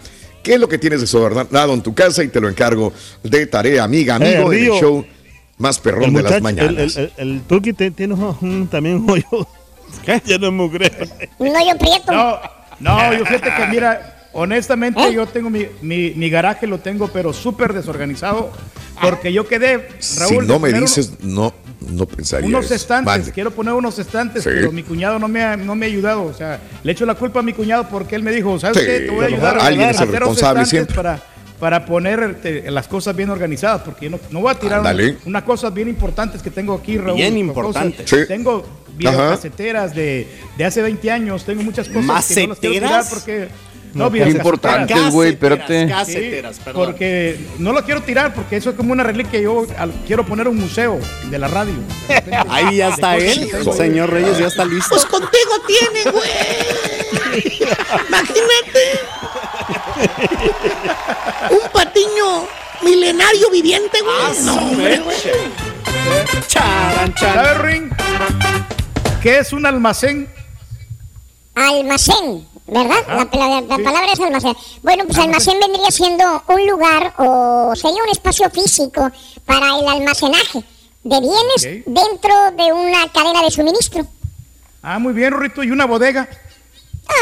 [0.47, 2.23] ¿qué es lo que tienes desordenado en tu casa?
[2.23, 2.93] Y te lo encargo
[3.25, 5.05] de tarea, amiga, amigo, Eh, en el show
[5.59, 6.97] más perrón de las mañanas.
[6.97, 9.49] el, el, turqui tiene un- también un hoyo.
[10.05, 10.23] ¿Qué?
[10.25, 11.05] Ya no es mugrero.
[11.39, 12.13] Un hoyo prieto.
[12.13, 12.39] No,
[12.79, 15.15] no, yo fíjate que mira, honestamente ¿Eh?
[15.15, 18.53] yo tengo mi, mi, mi garaje, lo tengo pero súper desorganizado
[19.01, 22.75] porque yo quedé, Raúl, si no me dices, no, no pensaría unos eso.
[22.75, 23.33] estantes, Mande.
[23.33, 24.51] quiero poner unos estantes, Sí.
[24.53, 27.15] pero mi cuñado no me, ha, no me ha ayudado, o sea, le echo la
[27.15, 29.01] culpa a mi cuñado porque él me dijo, ¿sabes Sí, qué?
[29.01, 30.95] Te voy a a ayudar mejor alguien el hacer responsable estantes siempre.
[30.97, 31.23] para
[31.59, 32.39] para poner
[32.71, 35.89] las cosas bien organizadas, porque yo no, no voy a tirar una- unas cosas bien
[35.89, 37.17] importantes que tengo aquí, Raúl.
[37.17, 38.11] Bien importantes.
[38.11, 38.17] Sí.
[38.29, 38.63] Tengo
[38.95, 43.09] videocaseteras de, de hace 20 años, tengo muchas cosas que no las quiero tirar ¿Maceteras?
[43.11, 43.49] porque...
[43.97, 44.45] No, No, qué videocaseteras.
[44.47, 45.87] importantes, güey, espérate.
[45.89, 46.85] Caseteras, Sí, perdón.
[46.87, 49.41] porque no lo quiero tirar porque eso es como una reliquia.
[49.41, 50.99] Yo al- quiero poner un museo
[51.31, 51.75] de la radio.
[52.51, 53.73] Ahí ya está él, tengo.
[53.73, 54.91] señor Reyes ya está listo.
[54.91, 56.31] Pues contigo tiene, güey.
[58.09, 59.01] Imagínate.
[61.51, 62.47] Un patiño
[62.83, 64.43] milenario viviente, güey.
[64.45, 65.17] No, hombre, güey.
[66.47, 67.35] Charan, chan.
[67.35, 67.91] ¿Sabes, Ring?
[69.23, 70.29] ¿Qué es un almacén?
[71.55, 72.97] Almacén, ¿verdad?
[73.09, 73.83] Ah, la, la- la sí.
[73.83, 74.57] palabra es almacén.
[74.83, 79.11] Bueno, pues almacén vendría siendo un lugar o sería un espacio físico
[79.45, 80.65] para el almacenaje
[81.05, 84.07] de bienes dentro de una cadena de suministro.
[84.83, 85.63] Ah, muy bien, Rito.
[85.63, 86.29] ¿Y una bodega?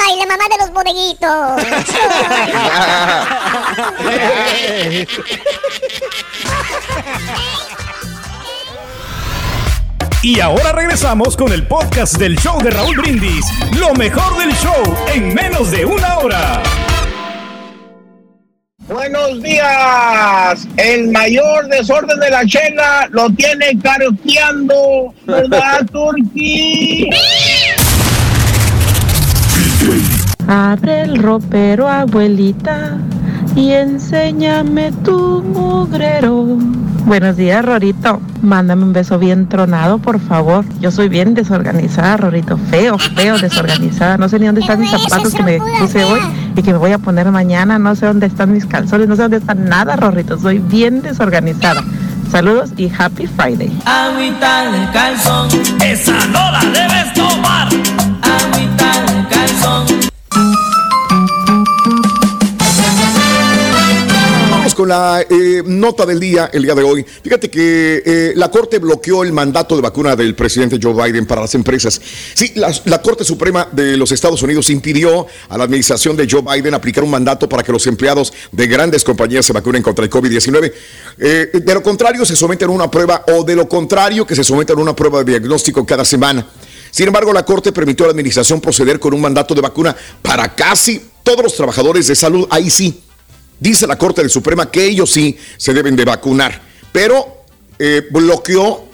[0.08, 1.62] ¡Ay, la mamá de los bodeguitos!
[10.24, 13.44] Y ahora regresamos con el podcast del show de Raúl Brindis.
[13.78, 16.62] Lo mejor del show en menos de una hora.
[18.88, 20.66] Buenos días.
[20.78, 27.10] El mayor desorden de la chela lo tiene caroteando, ¿verdad, Turquí?
[30.48, 32.96] Abre el ropero, abuelita,
[33.54, 36.56] y enséñame tu mugrero.
[37.06, 38.18] Buenos días, Rorito.
[38.40, 40.64] Mándame un beso bien tronado, por favor.
[40.80, 42.56] Yo soy bien desorganizada, Rorito.
[42.56, 44.16] Feo, feo, desorganizada.
[44.16, 46.20] No sé ni dónde están mis zapatos que me puse hoy
[46.56, 47.78] y que me voy a poner mañana.
[47.78, 50.38] No sé dónde están mis calzones, no sé dónde están nada, Rorito.
[50.38, 51.82] Soy bien desorganizada.
[52.30, 53.70] Saludos y Happy Friday.
[53.84, 55.48] Agüita de calzón,
[55.84, 57.68] esa no la debes tomar.
[64.74, 67.04] Con la eh, nota del día, el día de hoy.
[67.22, 71.42] Fíjate que eh, la Corte bloqueó el mandato de vacuna del presidente Joe Biden para
[71.42, 72.00] las empresas.
[72.34, 76.42] Sí, la, la Corte Suprema de los Estados Unidos impidió a la administración de Joe
[76.42, 80.10] Biden aplicar un mandato para que los empleados de grandes compañías se vacunen contra el
[80.10, 80.72] COVID-19.
[81.18, 84.42] Eh, de lo contrario, se someten a una prueba o de lo contrario, que se
[84.42, 86.46] someten a una prueba de diagnóstico cada semana.
[86.90, 90.54] Sin embargo, la Corte permitió a la administración proceder con un mandato de vacuna para
[90.54, 92.46] casi todos los trabajadores de salud.
[92.50, 93.02] Ahí sí,
[93.60, 96.60] dice la Corte de Suprema que ellos sí se deben de vacunar,
[96.92, 97.44] pero
[97.78, 98.84] eh, bloqueó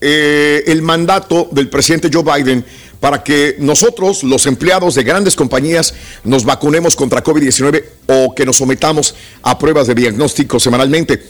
[0.00, 2.64] eh, el mandato del presidente Joe Biden
[3.00, 8.56] para que nosotros, los empleados de grandes compañías, nos vacunemos contra COVID-19 o que nos
[8.56, 11.22] sometamos a pruebas de diagnóstico semanalmente.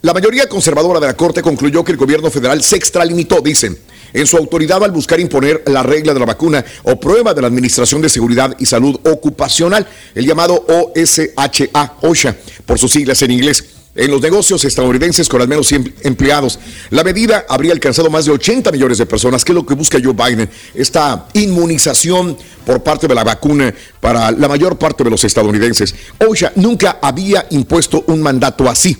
[0.00, 3.78] La mayoría conservadora de la Corte concluyó que el gobierno federal se extralimitó, dicen,
[4.12, 7.48] en su autoridad al buscar imponer la regla de la vacuna o prueba de la
[7.48, 13.64] Administración de Seguridad y Salud Ocupacional, el llamado OSHA, OSHA, por sus siglas en inglés
[13.98, 16.58] en los negocios estadounidenses con al menos 100 empleados.
[16.90, 19.98] La medida habría alcanzado más de 80 millones de personas, que es lo que busca
[20.02, 25.24] Joe Biden, esta inmunización por parte de la vacuna para la mayor parte de los
[25.24, 25.94] estadounidenses.
[26.24, 28.96] OSHA nunca había impuesto un mandato así.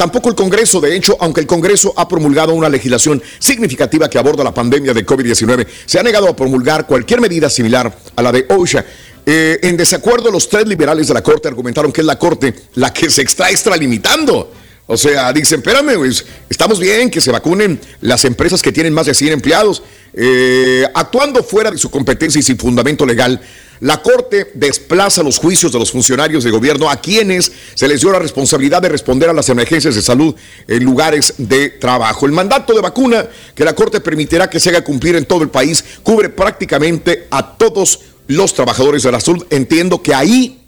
[0.00, 4.42] Tampoco el Congreso, de hecho, aunque el Congreso ha promulgado una legislación significativa que aborda
[4.42, 8.46] la pandemia de COVID-19, se ha negado a promulgar cualquier medida similar a la de
[8.48, 8.82] OSHA.
[9.26, 12.94] Eh, en desacuerdo, los tres liberales de la Corte argumentaron que es la Corte la
[12.94, 14.50] que se está extralimitando.
[14.92, 19.06] O sea, dicen, espérame, pues, estamos bien que se vacunen las empresas que tienen más
[19.06, 19.84] de 100 empleados.
[20.12, 23.40] Eh, actuando fuera de su competencia y sin fundamento legal,
[23.78, 28.10] la Corte desplaza los juicios de los funcionarios de gobierno a quienes se les dio
[28.10, 30.34] la responsabilidad de responder a las emergencias de salud
[30.66, 32.26] en lugares de trabajo.
[32.26, 35.50] El mandato de vacuna que la Corte permitirá que se haga cumplir en todo el
[35.50, 39.46] país cubre prácticamente a todos los trabajadores de la salud.
[39.50, 40.60] Entiendo que ahí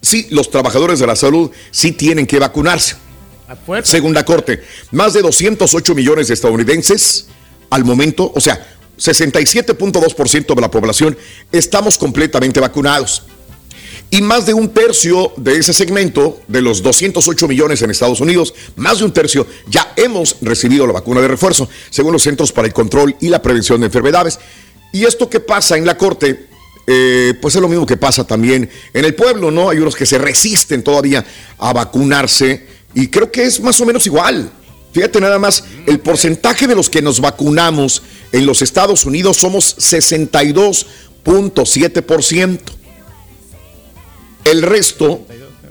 [0.00, 3.02] sí, los trabajadores de la salud sí tienen que vacunarse.
[3.82, 7.26] Según la Corte, más de 208 millones de estadounidenses
[7.70, 8.66] al momento, o sea,
[8.98, 11.16] 67.2% de la población
[11.52, 13.24] estamos completamente vacunados.
[14.10, 18.54] Y más de un tercio de ese segmento, de los 208 millones en Estados Unidos,
[18.76, 22.68] más de un tercio ya hemos recibido la vacuna de refuerzo, según los Centros para
[22.68, 24.38] el Control y la Prevención de Enfermedades.
[24.92, 26.46] Y esto que pasa en la Corte,
[26.86, 29.70] eh, pues es lo mismo que pasa también en el pueblo, ¿no?
[29.70, 31.24] Hay unos que se resisten todavía
[31.58, 34.50] a vacunarse y creo que es más o menos igual.
[34.92, 39.76] Fíjate nada más, el porcentaje de los que nos vacunamos en los Estados Unidos somos
[39.76, 42.60] 62.7%.
[44.44, 45.26] El resto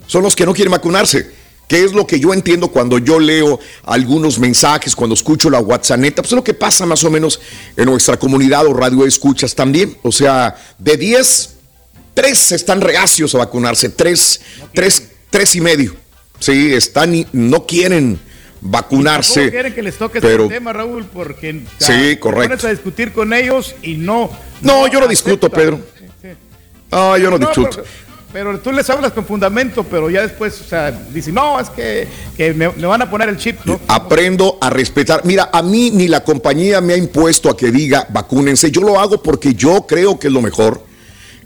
[0.08, 1.42] son los que no quieren vacunarse.
[1.70, 6.02] Que es lo que yo entiendo cuando yo leo algunos mensajes, cuando escucho la WhatsApp,
[6.16, 7.40] pues es lo que pasa más o menos
[7.78, 9.98] en nuestra comunidad o radio escuchas también.
[10.04, 11.54] O sea, de 10,
[12.14, 14.42] 3 están reacios a vacunarse, 3,
[14.74, 16.03] 3, 3 y medio.
[16.44, 18.20] Sí, están y no quieren
[18.60, 19.46] vacunarse.
[19.46, 22.50] No quieren que les toque pero, ese tema, Raúl, porque sí, correcto.
[22.50, 24.30] pones a discutir con ellos y no.
[24.62, 25.80] No, yo no discuto, Pedro.
[26.92, 27.82] Ah, yo no, No, discuto.
[28.34, 31.70] pero, pero tú les hablas con fundamento, pero ya después, o sea, dicen, no, es
[31.70, 33.80] que, que me, me van a poner el chip, ¿no?
[33.88, 35.22] Aprendo a respetar.
[35.24, 38.70] Mira, a mí ni la compañía me ha impuesto a que diga vacúnense.
[38.70, 40.92] Yo lo hago porque yo creo que es lo mejor.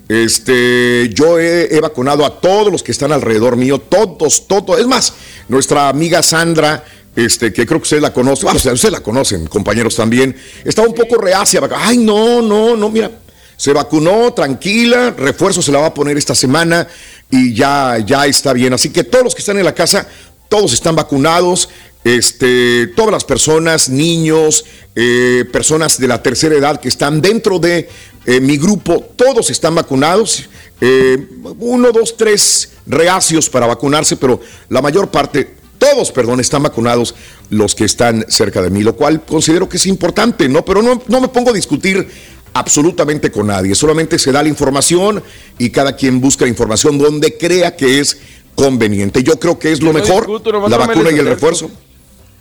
[0.07, 4.79] Este, yo he, he vacunado a todos los que están alrededor mío, todos, todos.
[4.79, 5.13] Es más,
[5.49, 6.83] nuestra amiga Sandra,
[7.15, 10.87] este, que creo que usted la conoce, bueno, ustedes ustedes la conocen, compañeros también, estaba
[10.87, 11.61] un poco reacia.
[11.75, 13.11] Ay, no, no, no, mira,
[13.57, 16.87] se vacunó, tranquila, refuerzo se la va a poner esta semana
[17.29, 18.73] y ya, ya está bien.
[18.73, 20.07] Así que todos los que están en la casa,
[20.47, 21.69] todos están vacunados.
[22.03, 24.63] Este, todas las personas, niños,
[24.95, 27.89] eh, personas de la tercera edad que están dentro de
[28.27, 30.49] eh, mi grupo, todos están vacunados.
[30.81, 37.15] Eh, uno, dos, tres reacios para vacunarse, pero la mayor parte todos, perdón, están vacunados
[37.49, 40.65] los que están cerca de mí, lo cual considero que es importante, ¿no?
[40.65, 42.05] Pero no, no me pongo a discutir
[42.53, 45.23] absolutamente con nadie, solamente se da la información
[45.57, 48.17] y cada quien busca la información donde crea que es
[48.55, 49.23] conveniente.
[49.23, 50.27] Yo creo que es lo mejor,
[50.69, 51.71] la vacuna y el refuerzo.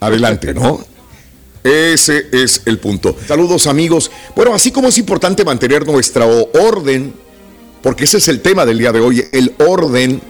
[0.01, 0.96] Adelante, ¿no?
[1.67, 3.17] Ese es el punto.
[3.27, 4.09] Saludos amigos.
[4.37, 7.13] Bueno, así como es importante mantener nuestra orden,
[7.83, 10.23] porque ese es el tema del día de hoy, el orden,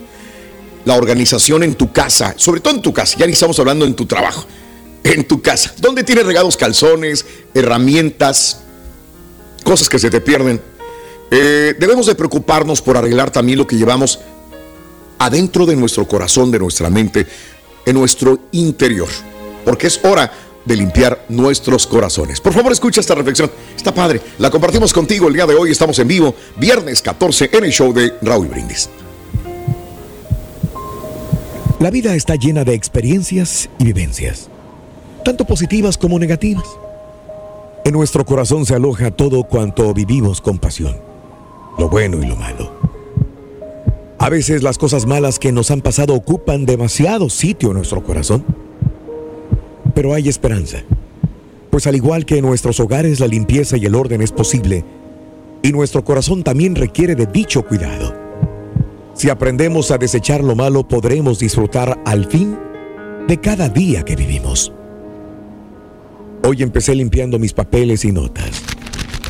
[0.87, 3.92] la organización en tu casa, sobre todo en tu casa, ya ni estamos hablando en
[3.92, 4.46] tu trabajo,
[5.05, 8.62] en tu casa, donde tienes regados calzones, herramientas,
[9.62, 10.59] cosas que se te pierden.
[11.31, 14.20] Eh, debemos de preocuparnos por arreglar también lo que llevamos
[15.18, 17.27] adentro de nuestro corazón, de nuestra mente,
[17.85, 19.09] en nuestro interior,
[19.66, 20.33] porque es hora
[20.66, 22.40] de limpiar nuestros corazones.
[22.40, 23.50] Por favor, escucha esta reflexión.
[23.74, 24.20] Está padre.
[24.38, 25.70] La compartimos contigo el día de hoy.
[25.70, 28.90] Estamos en vivo, viernes 14, en el show de Raúl Brindis.
[31.79, 34.48] La vida está llena de experiencias y vivencias,
[35.24, 36.66] tanto positivas como negativas.
[37.85, 40.96] En nuestro corazón se aloja todo cuanto vivimos con pasión,
[41.79, 42.72] lo bueno y lo malo.
[44.18, 48.65] A veces las cosas malas que nos han pasado ocupan demasiado sitio en nuestro corazón.
[49.96, 50.82] Pero hay esperanza,
[51.70, 54.85] pues al igual que en nuestros hogares la limpieza y el orden es posible,
[55.62, 58.14] y nuestro corazón también requiere de dicho cuidado.
[59.14, 62.59] Si aprendemos a desechar lo malo, podremos disfrutar al fin
[63.26, 64.70] de cada día que vivimos.
[66.46, 68.64] Hoy empecé limpiando mis papeles y notas,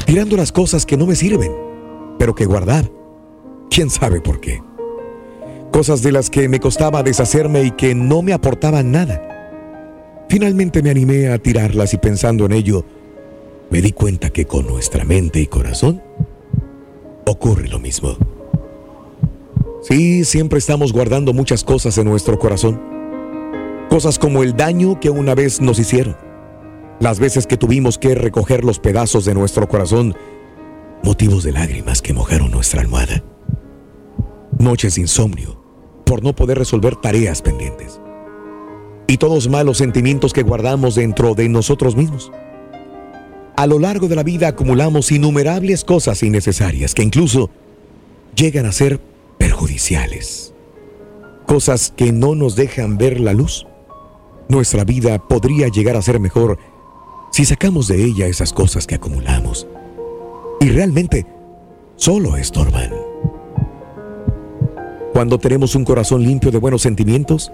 [0.05, 1.53] tirando las cosas que no me sirven,
[2.19, 2.91] pero que guardar.
[3.71, 4.61] ¿Quién sabe por qué?
[5.71, 9.36] Cosas de las que me costaba deshacerme y que no me aportaban nada.
[10.29, 12.85] Finalmente me animé a tirarlas y pensando en ello,
[13.71, 16.03] me di cuenta que con nuestra mente y corazón
[17.27, 18.17] ocurre lo mismo.
[19.83, 22.81] Sí, siempre estamos guardando muchas cosas en nuestro corazón.
[23.89, 26.17] Cosas como el daño que una vez nos hicieron.
[26.99, 30.17] Las veces que tuvimos que recoger los pedazos de nuestro corazón,
[31.05, 33.23] motivos de lágrimas que mojaron nuestra almohada.
[34.59, 35.63] Noches de insomnio
[36.05, 38.01] por no poder resolver tareas pendientes.
[39.07, 42.33] Y todos malos sentimientos que guardamos dentro de nosotros mismos.
[43.57, 47.49] A lo largo de la vida acumulamos innumerables cosas innecesarias que incluso
[48.35, 49.01] llegan a ser
[49.39, 50.53] perjudiciales.
[51.47, 53.67] Cosas que no nos dejan ver la luz.
[54.49, 56.59] Nuestra vida podría llegar a ser mejor
[57.31, 59.67] si sacamos de ella esas cosas que acumulamos.
[60.61, 61.27] Y realmente
[61.97, 62.91] solo estorban.
[65.13, 67.53] Cuando tenemos un corazón limpio de buenos sentimientos,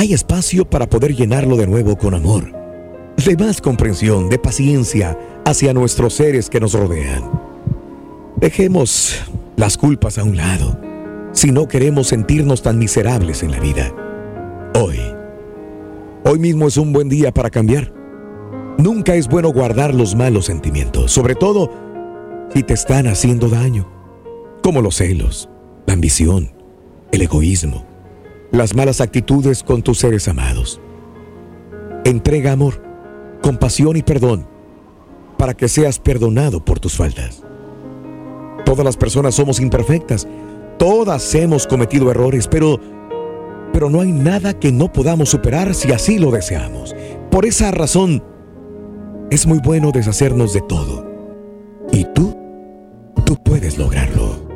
[0.00, 2.50] hay espacio para poder llenarlo de nuevo con amor,
[3.22, 7.30] de más comprensión, de paciencia hacia nuestros seres que nos rodean.
[8.36, 9.20] Dejemos
[9.58, 10.80] las culpas a un lado
[11.32, 13.94] si no queremos sentirnos tan miserables en la vida.
[14.74, 15.00] Hoy,
[16.24, 17.92] hoy mismo es un buen día para cambiar.
[18.78, 21.70] Nunca es bueno guardar los malos sentimientos, sobre todo
[22.54, 23.86] si te están haciendo daño,
[24.62, 25.50] como los celos,
[25.84, 26.52] la ambición,
[27.12, 27.89] el egoísmo,
[28.52, 30.80] las malas actitudes con tus seres amados.
[32.04, 32.82] Entrega amor,
[33.42, 34.46] compasión y perdón
[35.38, 37.42] para que seas perdonado por tus faltas.
[38.64, 40.28] Todas las personas somos imperfectas,
[40.78, 42.78] todas hemos cometido errores, pero
[43.72, 46.94] pero no hay nada que no podamos superar si así lo deseamos.
[47.30, 48.22] Por esa razón
[49.30, 51.08] es muy bueno deshacernos de todo.
[51.92, 52.36] Y tú
[53.24, 54.49] tú puedes lograrlo.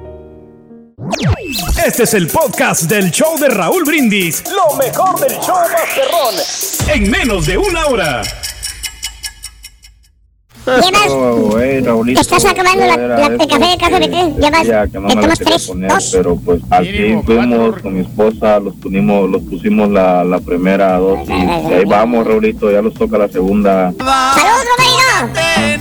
[1.85, 4.45] Este es el podcast del show de Raúl Brindis.
[4.51, 6.95] Lo mejor del show Masterrón.
[6.95, 8.23] En menos de una hora.
[10.67, 14.17] Llevas- Oh, güey, Raulito, estás acabando la- la- el café de casa de qué?
[14.35, 16.11] que Llevas- decía que no me tomas tres, poner, dos.
[16.13, 20.97] pero pues al fin fuimos con mi esposa, los pusimos, los pusimos la, la primera
[20.97, 21.29] dosis.
[21.29, 23.93] Y ahí vamos, Raulito, ya nos toca la segunda.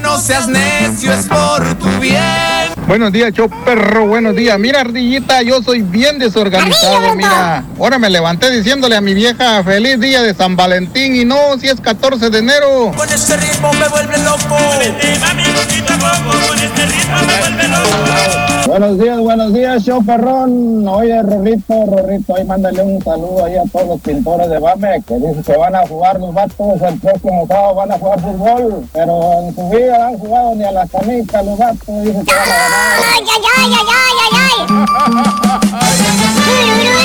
[0.01, 2.72] No seas necio, es por tu bien.
[2.87, 4.59] Buenos días, show perro, buenos días.
[4.59, 7.63] Mira, Ardillita, yo soy bien desorganizado, mira.
[7.79, 11.69] Ahora me levanté diciéndole a mi vieja feliz día de San Valentín y no, si
[11.69, 12.91] es 14 de enero.
[12.95, 14.57] Con este ritmo me vuelve loco.
[15.21, 16.47] mami, poquito a poco.
[16.47, 18.52] Con este ritmo me vuelve loco.
[18.65, 20.87] Buenos días, buenos días, show perrón.
[20.87, 25.15] Oye, Rorrito, Rorrito, ahí mándale un saludo ahí a todos los pintores de Bame, que
[25.15, 29.41] dicen que van a jugar los vatos el próximo sábado, van a jugar fútbol, pero
[29.41, 32.45] en su vida han jugado ni a las canitas los vatos, dicen que van a
[32.45, 32.99] ganar.
[33.13, 34.67] ¡Ay, ay, ay, ay, ay,
[36.87, 36.97] ay!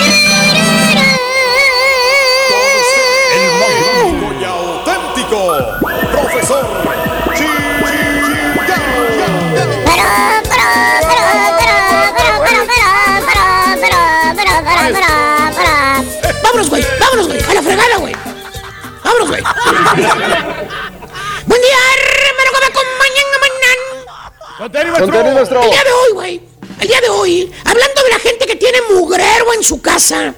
[21.47, 24.33] Buen día, hermano, que me acompañan mañana.
[24.57, 25.63] Con tenis, Con tenis, maestro.
[25.63, 26.41] El día de hoy, güey.
[26.81, 30.35] El día de hoy, hablando de la gente que tiene mugrero en su casa,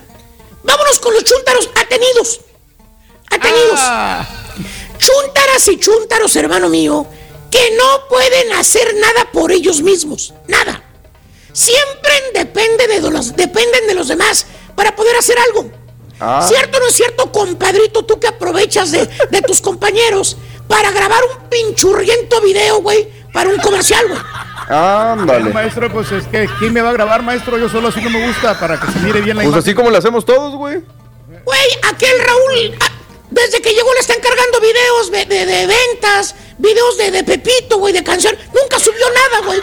[0.62, 2.40] vámonos con los chúntaros atenidos.
[3.30, 3.78] Atenidos.
[3.78, 4.26] Ah.
[4.98, 7.06] Chúntaras y chúntaros, hermano mío,
[7.50, 10.34] que no pueden hacer nada por ellos mismos.
[10.48, 10.82] Nada.
[11.52, 15.70] Siempre depende de los, dependen de los demás para poder hacer algo.
[16.20, 16.44] Ah.
[16.46, 20.36] ¿Cierto o no es cierto, compadrito, tú que aprovechas de, de tus compañeros
[20.68, 24.20] para grabar un pinchurriento video, güey, para un comercial, güey?
[24.68, 25.52] Bueno, Ándale.
[25.52, 27.58] maestro, pues es que ¿quién me va a grabar, maestro?
[27.58, 29.62] Yo solo así no me gusta para que se mire bien la Pues imagen.
[29.68, 30.80] así como le hacemos todos, güey.
[31.44, 32.86] Güey, aquel Raúl, ah,
[33.30, 37.78] desde que llegó le están cargando videos de, de- de ventas, videos de, de Pepito,
[37.78, 38.36] güey, de canción.
[38.54, 39.60] Nunca subió nada, güey.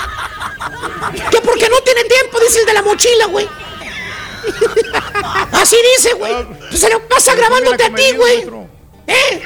[1.32, 3.48] Que porque no tiene tiempo, dice el de la mochila, güey.
[5.52, 6.34] Así dice, güey.
[6.70, 8.46] Pues se lo pasa grabándote a ti, güey.
[9.08, 9.42] ¿Eh?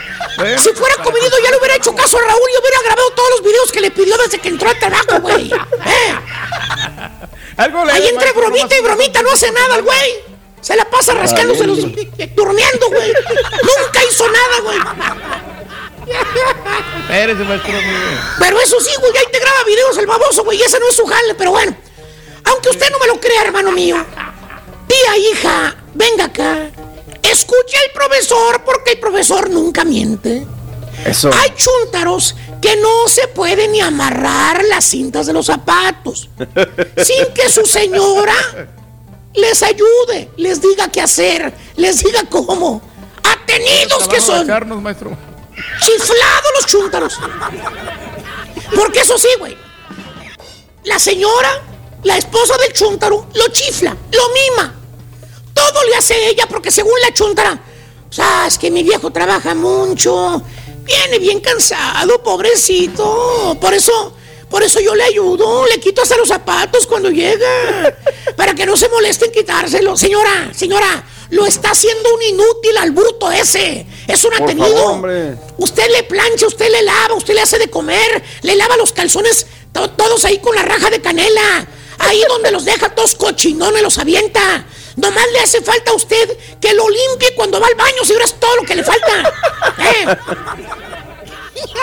[0.57, 3.43] Si fuera comedido ya le hubiera hecho caso a Raúl y hubiera grabado todos los
[3.43, 5.51] videos que le pidió desde que entró al trabajo, güey.
[5.51, 6.15] ¿Eh?
[7.57, 10.23] Algo Ahí entre maestro, bromita y bromita no hace nada el güey.
[10.61, 11.79] Se la pasa rascándose los...
[11.79, 13.13] durmiendo, güey.
[13.13, 14.79] Nunca hizo nada, güey.
[17.01, 17.73] Espérese, maestro.
[18.39, 20.61] Pero eso sí, güey, ahí te graba videos el baboso, güey.
[20.61, 21.75] Ese no es su jale, pero bueno.
[22.45, 24.03] Aunque usted no me lo crea, hermano mío.
[24.91, 26.69] Tía, hija, venga acá.
[27.23, 30.45] Escuche al profesor porque el profesor nunca miente.
[31.05, 31.29] Eso.
[31.33, 36.29] Hay chúntaros que no se pueden ni amarrar las cintas de los zapatos
[36.97, 38.35] sin que su señora
[39.33, 42.81] les ayude, les diga qué hacer, les diga cómo.
[43.23, 44.45] Atenidos que son.
[44.83, 45.17] Maestro.
[45.79, 47.19] Chiflados los chúntaros.
[48.75, 49.57] Porque eso sí, güey.
[50.83, 51.61] La señora,
[52.03, 54.80] la esposa del chúntaro, lo chifla, lo mima.
[55.71, 57.59] Todo le hace ella porque según la chúntara,
[58.09, 60.41] o sea, es que mi viejo trabaja mucho,
[60.83, 63.57] viene bien cansado, pobrecito.
[63.61, 64.13] Por eso,
[64.49, 67.95] por eso yo le ayudo, le quito hasta los zapatos cuando llega,
[68.35, 69.95] para que no se moleste en quitárselo.
[69.95, 73.85] Señora, señora, lo está haciendo un inútil al bruto ese.
[74.07, 74.67] Es un atenido.
[74.67, 75.37] favor.
[75.57, 79.47] Usted le plancha, usted le lava, usted le hace de comer, le lava los calzones
[79.71, 81.65] to- todos ahí con la raja de canela.
[81.99, 84.65] Ahí donde los deja todos cochinones los avienta.
[84.97, 88.33] Nomás le hace falta a usted que lo limpie cuando va al baño, si es
[88.39, 89.33] todo lo que le falta.
[89.77, 90.05] ¿Eh?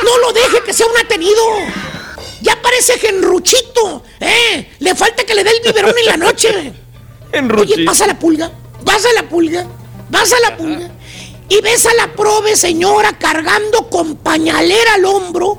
[0.04, 1.42] No lo deje que sea un atenido.
[2.40, 4.02] Ya parece genruchito.
[4.20, 4.70] ¿eh?
[4.78, 6.72] Le falta que le dé el biberón en la noche.
[7.58, 8.50] Oye, pasa la pulga,
[8.84, 9.66] pasa la pulga,
[10.10, 10.90] pasa la pulga.
[11.50, 15.58] Y ves a la prove señora cargando con pañalera al hombro,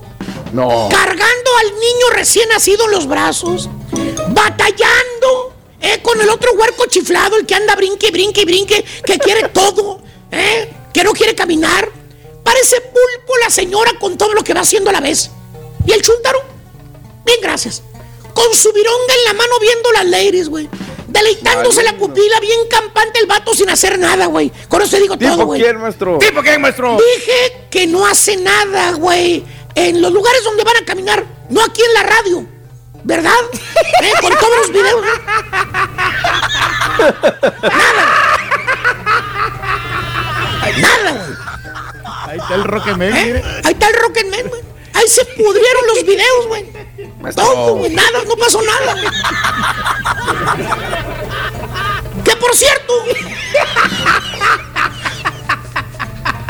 [0.54, 0.88] No.
[0.91, 3.70] cargando al niño recién nacido en los brazos,
[4.30, 9.50] batallando eh, con el otro huerco chiflado, el que anda brinque, brinque, brinque, que quiere
[9.50, 10.02] todo,
[10.32, 11.90] eh, que no quiere caminar.
[12.44, 15.30] Parece pulpo la señora con todo lo que va haciendo a la vez.
[15.86, 16.42] Y el chúntaro,
[17.26, 17.84] bien gracias,
[18.34, 20.70] con su vironga en la mano viendo las ladies, güey.
[21.08, 24.52] Deleitándose la pupila, bien campante el vato sin hacer nada, güey.
[24.68, 25.62] Con eso te digo todo, ¿Tipo güey.
[25.62, 26.20] quién, maestro?
[26.20, 26.98] ¿Tipo quién, maestro?
[27.16, 29.44] Dije que no hace nada, güey.
[29.74, 32.46] En los lugares donde van a caminar, no aquí en la radio.
[33.10, 33.34] ¿Verdad?
[34.03, 35.01] Eh, Con todos los videos.
[35.01, 35.07] ¿no?
[37.68, 38.05] Nada.
[40.78, 41.34] Nada, güey.
[42.30, 43.24] Ahí está el Rocketman, ¿Eh?
[43.26, 43.43] mire.
[43.66, 44.62] Ahí está el Rocketman, güey.
[44.93, 46.66] Ahí se pudrieron los videos, güey.
[47.36, 47.91] Todo, güey.
[47.95, 49.07] Nada, no pasó nada, güey.
[52.24, 52.93] Que por cierto,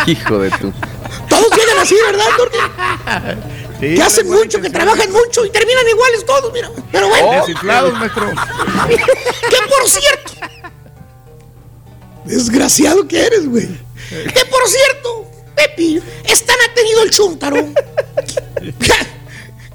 [0.08, 0.74] Hijo de tu.
[1.30, 2.58] todos llegan así, ¿verdad, Turki?
[3.80, 6.70] Sí, que hacen mucho, que trabajan mucho y terminan iguales todos, mira.
[6.92, 8.30] Pero bueno, Desinflados, maestro.
[9.50, 10.32] que por cierto.
[12.26, 13.68] Desgraciado que eres, güey.
[14.10, 15.26] Que por cierto,
[15.56, 18.94] Pepi, es tan atenido el chúntaro que,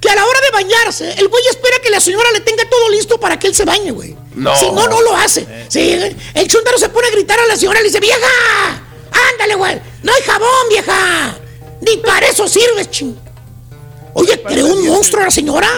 [0.01, 2.91] que a la hora de bañarse, el güey espera que la señora le tenga todo
[2.91, 4.15] listo para que él se bañe, güey.
[4.35, 4.55] No.
[4.57, 5.47] Si no, no lo hace.
[5.69, 5.99] Sí,
[6.35, 8.29] el chúntaro se pone a gritar a la señora y le dice, vieja,
[9.33, 9.81] ándale, güey.
[10.03, 11.39] No hay jabón, vieja.
[11.81, 13.24] Ni para eso sirves, ching.
[14.15, 15.69] Oye, creó un monstruo a la señora.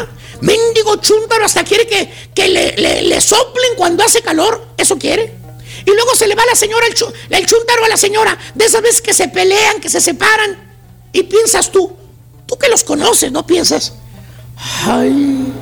[0.41, 4.67] Mendigo chúntaro hasta quiere que, que le, le- le soplen cuando hace calor.
[4.77, 5.33] ¿Eso quiere?
[5.85, 8.39] Y luego se le va a la señora, el, chu- el chúntaro a la señora.
[8.55, 10.65] De esas veces que se pelean, que se separan.
[11.13, 11.97] Y piensas tú,
[12.47, 13.95] tú que los conoces, ¿no piensas?
[14.85, 15.53] Ay,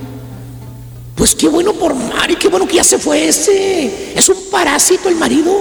[1.15, 4.13] pues qué bueno por Mari, qué bueno que ya se fue ese.
[4.17, 5.53] Es un parásito el marido.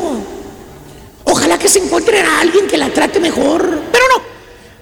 [1.25, 3.61] Ojalá que se encuentre a alguien que la trate mejor.
[3.91, 4.21] Pero no,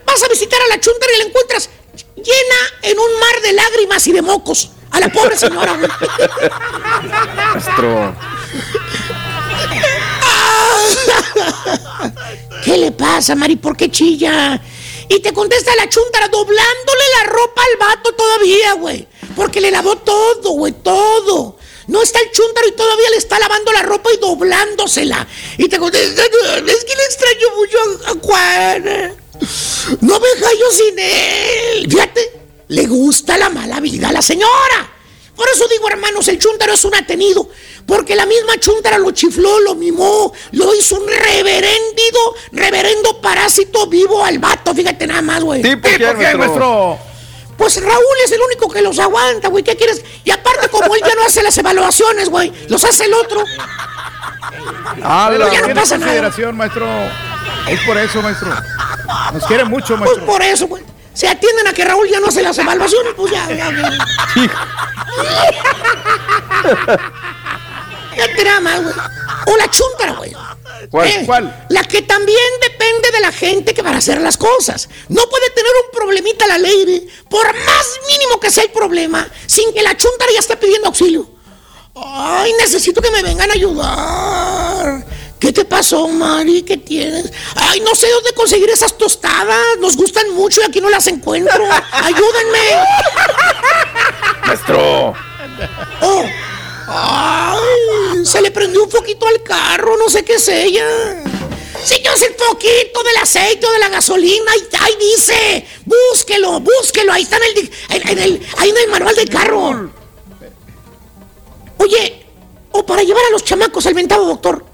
[0.05, 1.69] vas a visitar a la chúntara y la encuentras
[2.21, 4.71] llena en un mar de lágrimas y de mocos.
[4.91, 5.77] A la pobre señora.
[7.53, 8.15] Maestro.
[12.63, 13.55] ¿Qué le pasa, Mari?
[13.55, 14.61] ¿Por qué chilla?
[15.07, 19.07] Y te contesta la chuntara doblándole la ropa al vato todavía, güey.
[19.35, 21.57] Porque le lavó todo, güey, todo.
[21.87, 25.27] No está el chúntaro y todavía le está lavando la ropa y doblándosela.
[25.57, 26.29] Y te contesta, es
[26.85, 29.20] que le extraño mucho a, a Juan.
[30.01, 31.87] No me hallo sin él.
[31.89, 34.91] Fíjate, le gusta la mala vida a la señora.
[35.35, 37.49] Por eso digo, hermanos, el chúntaro es un atenido.
[37.85, 44.23] Porque la misma chúntara lo chifló, lo mimó, lo hizo un reverendido, reverendo parásito vivo
[44.23, 44.75] al vato.
[44.75, 45.61] Fíjate nada más, güey.
[45.61, 46.99] ¿Tipo quién, ¿Por qué, maestro?
[47.57, 49.63] Pues Raúl es el único que los aguanta, güey.
[49.63, 50.03] ¿Qué quieres?
[50.23, 53.43] Y aparte, como él ya no hace las evaluaciones, güey, los hace el otro.
[54.95, 56.31] Pero ya no pasa nada.
[56.53, 56.87] maestro.
[57.67, 58.49] Es por eso, maestro.
[59.33, 60.25] Nos quiere mucho, Pues maestro.
[60.25, 60.83] por eso, güey.
[61.13, 63.91] Se atienden a que Raúl ya no hace las evaluaciones, pues ya, ya, ya.
[68.35, 68.93] Te nada más, güey.
[69.47, 70.31] O la chúntara, güey.
[70.89, 71.07] ¿Cuál?
[71.07, 71.65] Eh, ¿Cuál?
[71.69, 74.89] La que también depende de la gente que va a hacer las cosas.
[75.09, 79.73] No puede tener un problemita la ley, por más mínimo que sea el problema, sin
[79.73, 81.29] que la chúntara ya esté pidiendo auxilio.
[81.95, 85.05] Ay, necesito que me vengan a ayudar.
[85.51, 86.61] ¿Qué te pasó, Mari?
[86.61, 87.29] ¿Qué tienes?
[87.55, 89.77] Ay, no sé dónde conseguir esas tostadas.
[89.81, 91.61] Nos gustan mucho y aquí no las encuentro.
[91.91, 92.59] Ayúdenme.
[94.45, 95.13] Maestro.
[95.99, 96.25] Oh.
[96.87, 100.87] Ay, se le prendió un foquito al carro, no sé qué es ella.
[101.83, 104.53] Señor, es el foquito del aceite o de la gasolina.
[104.53, 105.67] Ahí, ahí dice.
[105.83, 107.11] Búsquelo, búsquelo.
[107.11, 109.91] Ahí está en el, en, en el, ahí en el manual del carro.
[111.75, 112.25] Oye,
[112.71, 114.70] o para llevar a los chamacos al ventado, doctor.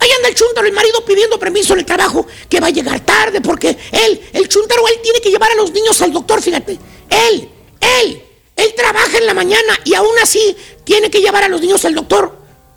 [0.00, 3.00] Ahí anda el chúntaro, el marido pidiendo permiso en el trabajo, que va a llegar
[3.00, 6.78] tarde porque él, el chúntaro, él tiene que llevar a los niños al doctor, fíjate.
[7.10, 8.22] Él, él,
[8.56, 11.94] él trabaja en la mañana y aún así tiene que llevar a los niños al
[11.94, 12.34] doctor.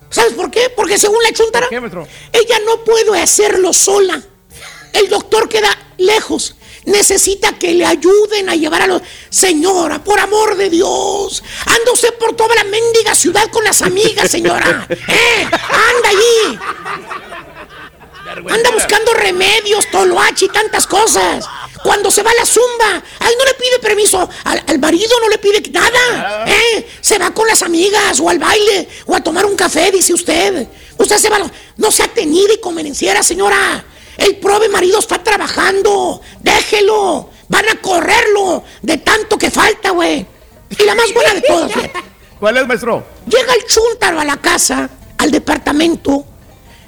[0.10, 0.70] ¿Sabes por qué?
[0.70, 2.08] Porque según la chúntara, ¿Qué, maestro?
[2.32, 4.22] ella no puede hacerlo sola.
[4.92, 6.56] El doctor queda lejos.
[6.86, 9.02] Necesita que le ayuden a llevar a los...
[9.30, 11.42] Señora, por amor de Dios.
[11.66, 14.86] Anda usted por toda la mendiga ciudad con las amigas, señora.
[14.90, 15.48] ¿Eh?
[15.50, 16.60] Anda allí.
[18.38, 21.46] Anda buscando remedios, toloache y tantas cosas.
[21.84, 25.20] Cuando se va a la zumba, a él no le pide permiso, al, al marido
[25.20, 26.46] no le pide nada.
[26.48, 26.88] ¿eh?
[27.02, 30.68] Se va con las amigas o al baile o a tomar un café, dice usted.
[30.98, 33.84] Usted se va, a no sea tenida y convenciera, señora.
[34.18, 36.22] El prove marido está trabajando.
[36.42, 37.30] Déjelo.
[37.50, 40.26] Van a correrlo de tanto que falta, güey.
[40.70, 41.72] Y la más buena de todas.
[42.40, 43.04] ¿Cuál es, maestro?
[43.28, 46.26] Llega el chúntaro a la casa, al departamento,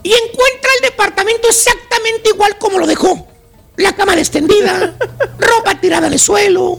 [0.06, 3.28] y encuentra el departamento exactamente igual como lo dejó.
[3.76, 4.96] La cama extendida,
[5.40, 6.78] ropa tirada el suelo,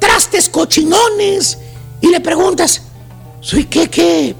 [0.00, 1.58] trastes cochinones,
[2.00, 2.82] y le preguntas,
[3.40, 4.34] ¿soy qué, qué,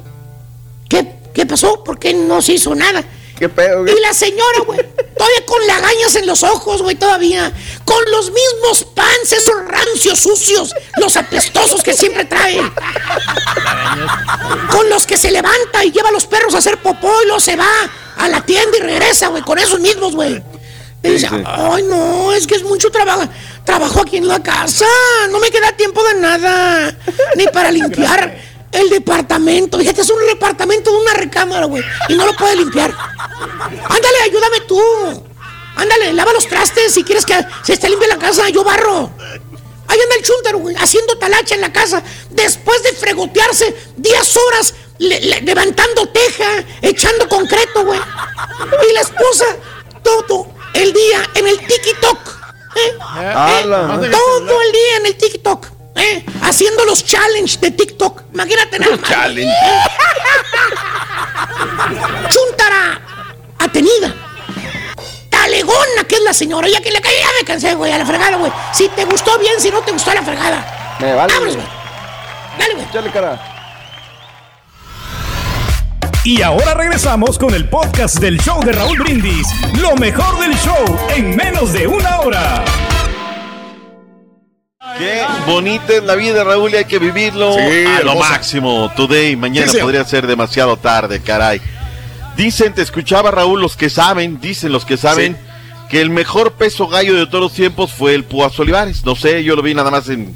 [0.89, 1.85] qué, qué pasó?
[1.85, 3.05] ¿Por qué no se hizo nada?
[3.39, 3.95] ¿Qué pedo, güey?
[3.95, 4.81] Y la señora, güey,
[5.17, 7.53] todavía con lagañas en los ojos, güey, todavía.
[7.85, 12.61] Con los mismos pants, esos rancios sucios, los apestosos que siempre trae.
[14.71, 17.41] Con los que se levanta y lleva a los perros a hacer popó y luego
[17.41, 17.69] se va
[18.17, 20.43] a la tienda y regresa, güey, con esos mismos, güey.
[21.03, 23.29] Y dice, ay, no, es que es mucho trabajo.
[23.65, 24.87] Trabajo aquí en la casa,
[25.31, 26.97] no me queda tiempo de nada.
[27.37, 29.79] Ni para limpiar el departamento.
[29.79, 31.83] Fíjate, es un departamento de una recámara, güey.
[32.09, 32.93] Y no lo puede limpiar.
[32.93, 34.81] Ándale, ayúdame tú.
[35.77, 38.49] Ándale, lava los trastes si quieres que se esté limpia la casa.
[38.49, 39.11] Yo barro.
[39.89, 42.03] Ahí anda el chúntaro, güey, haciendo talacha en la casa.
[42.31, 48.01] Después de fregotearse 10 horas le- le- levantando teja, echando concreto, güey.
[48.91, 49.45] Y la esposa,
[50.03, 52.19] todo el día en el TikTok.
[52.75, 52.99] ¿eh?
[53.21, 53.63] ¿Eh?
[54.11, 54.36] Todo
[56.47, 58.23] Haciendo los challenge de TikTok.
[58.33, 59.11] Imagínate nada más.
[59.11, 59.53] Challenge.
[62.29, 63.01] Chuntara
[63.59, 64.15] atenida.
[65.29, 66.69] Talegona, que es la señora.
[66.69, 68.53] Ya que le caí, ya me cansé, güey, a la fregada, güey.
[68.73, 70.97] Si te gustó bien, si no te gustó a la fregada.
[71.01, 71.33] Me vale.
[71.33, 71.67] Vámonos, güey.
[72.59, 72.87] Dale, güey.
[72.87, 73.53] Échale cara.
[76.23, 79.47] Y ahora regresamos con el podcast del show de Raúl Brindis.
[79.81, 80.85] Lo mejor del show
[81.15, 82.65] en menos de una hora.
[84.99, 88.91] Qué bonita es la vida, Raúl, y hay que vivirlo Sí, a lo máximo.
[88.97, 91.61] Today, mañana Sí, podría ser demasiado tarde, caray.
[92.37, 95.37] Dicen, te escuchaba Raúl, los que saben, dicen los que saben,
[95.89, 99.05] que el mejor peso gallo de todos los tiempos fue el Púas Olivares.
[99.05, 100.35] No sé, yo lo vi nada más en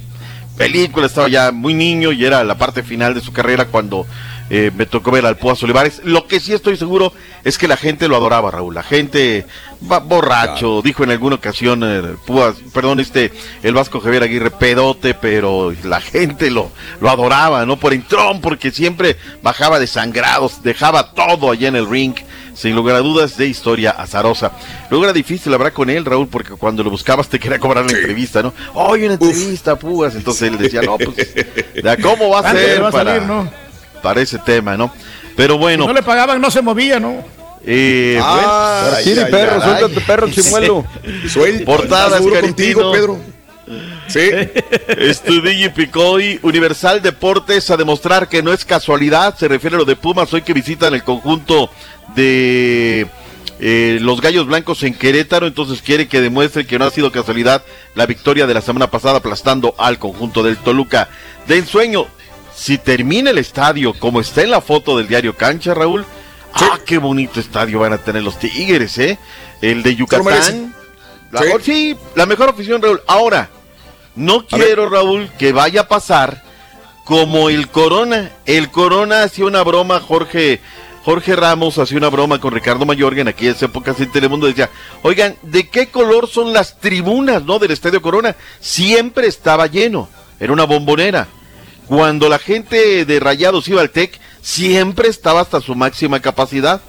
[0.56, 4.06] película, estaba ya muy niño y era la parte final de su carrera cuando
[4.50, 6.02] eh, me tocó ver al Púas Olivares.
[6.04, 7.12] Lo que sí estoy seguro
[7.44, 8.74] es que la gente lo adoraba, Raúl.
[8.74, 9.46] La gente
[9.90, 13.32] va borracho, dijo en alguna ocasión el Púas, perdón, este,
[13.62, 16.70] el Vasco Javier Aguirre, pedote, pero la gente lo,
[17.00, 17.78] lo adoraba, ¿no?
[17.78, 22.14] Por entrón, porque siempre bajaba de sangrados, dejaba todo allá en el ring
[22.54, 24.52] sin lugar a dudas, de historia azarosa.
[24.90, 27.92] Luego era difícil hablar con él, Raúl, porque cuando lo buscabas te quería cobrar la
[27.92, 28.52] entrevista, ¿no?
[28.74, 30.14] Oye, una entrevista, Púas.
[30.14, 33.28] Entonces él decía, no, pues, ¿de cómo va a Antes ser va a para, salir,
[33.28, 33.69] ¿no?
[34.00, 34.92] Para ese tema, no?
[35.36, 35.86] Pero bueno.
[35.86, 37.22] No le pagaban, no se movía, ¿no?
[37.64, 39.22] Eh, Ay, bueno.
[39.26, 40.40] ay, perro, ay, suéltate, perro, Sí.
[40.42, 40.86] chimuelo.
[41.28, 43.18] Suelta, Portadas, contigo, Pedro.
[44.08, 44.30] Sí.
[44.88, 49.84] Estudillo y Picoy, Universal Deportes a demostrar que no es casualidad, se refiere a lo
[49.84, 51.70] de Pumas hoy que visitan el conjunto
[52.16, 53.06] de
[53.60, 57.62] eh, los Gallos Blancos en Querétaro, entonces quiere que demuestre que no ha sido casualidad
[57.94, 61.08] la victoria de la semana pasada aplastando al conjunto del Toluca.
[61.46, 62.06] De ensueño,
[62.60, 66.04] si termina el estadio como está en la foto del diario Cancha, Raúl,
[66.52, 69.18] ah, qué bonito estadio van a tener los Tigres, ¿eh?
[69.62, 69.96] El de.
[69.96, 70.74] Yucatán.
[71.32, 71.48] La, Sí.
[71.62, 73.00] sí, la mejor afición, Raúl.
[73.06, 73.48] Ahora,
[74.14, 76.42] no quiero, Raúl, que vaya a pasar
[77.06, 78.30] como el Corona.
[78.44, 80.60] El Corona hacía una broma, Jorge.
[81.02, 84.46] Jorge Ramos hacía una broma con Ricardo Mayorga en aquellas épocas en Telemundo.
[84.46, 84.68] Decía,
[85.00, 87.58] oigan, ¿de qué color son las tribunas, no?
[87.58, 88.36] Del Estadio Corona.
[88.60, 90.10] Siempre estaba lleno.
[90.38, 91.26] Era una bombonera.
[91.90, 96.80] Cuando la gente de Rayados iba al TEC, siempre estaba hasta su máxima capacidad.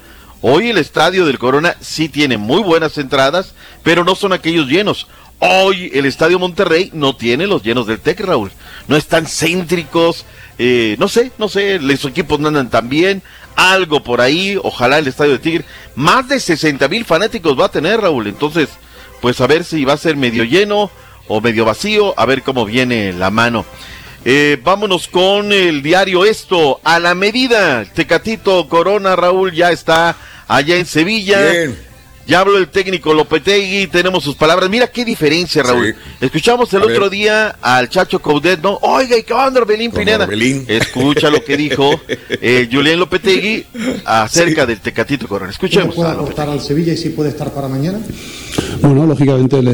[0.41, 5.07] Hoy el estadio del Corona sí tiene muy buenas entradas, pero no son aquellos llenos.
[5.39, 8.51] Hoy el estadio Monterrey no tiene los llenos del TEC, Raúl.
[8.87, 10.27] No están céntricos,
[10.59, 13.23] eh, no sé, no sé, los equipos no andan tan bien.
[13.55, 15.65] Algo por ahí, ojalá el estadio de Tigre.
[15.95, 18.27] Más de 60 mil fanáticos va a tener, Raúl.
[18.27, 18.69] Entonces,
[19.19, 20.91] pues a ver si va a ser medio lleno
[21.27, 23.65] o medio vacío, a ver cómo viene la mano.
[24.23, 27.85] Eh, vámonos con el diario Esto, a la medida.
[27.85, 30.15] Tecatito Corona, Raúl, ya está
[30.47, 31.39] allá en Sevilla.
[32.27, 34.69] Ya habló el técnico Lopetegui, tenemos sus palabras.
[34.69, 35.95] Mira qué diferencia, Raúl.
[36.19, 36.95] Escuchamos el A ver.
[36.95, 38.77] otro día al Chacho Coudet, ¿no?
[38.81, 40.27] Oiga, ¿y qué onda, Orbelín Pineda?
[40.67, 41.99] Escucha lo que dijo
[42.29, 43.65] eh, Julián Lopetegui
[44.05, 45.51] acerca del Tecatito Corona.
[45.51, 45.95] Escuchemos.
[45.95, 47.99] puede aportar al Sevilla y si puede estar para mañana?
[48.81, 49.71] Bueno, lógicamente le,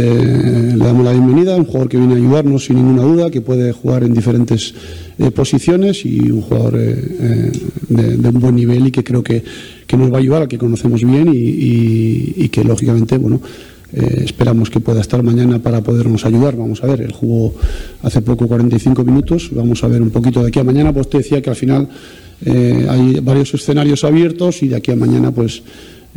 [0.75, 3.71] le damos la bienvenida, un jugador que viene a ayudarnos sin ninguna duda, que puede
[3.71, 4.73] jugar en diferentes
[5.19, 7.51] eh, posiciones y un jugador eh, eh,
[7.89, 9.43] de, de un buen nivel y que creo que,
[9.87, 13.41] que nos va a ayudar, que conocemos bien y, que lógicamente, bueno,
[13.93, 16.55] eh, esperamos que pueda estar mañana para podernos ayudar.
[16.55, 17.55] Vamos a ver, él jugó
[18.03, 21.19] hace poco 45 minutos, vamos a ver un poquito de aquí a mañana, pues te
[21.19, 21.87] decía que al final
[22.45, 25.63] eh, hay varios escenarios abiertos y de aquí a mañana pues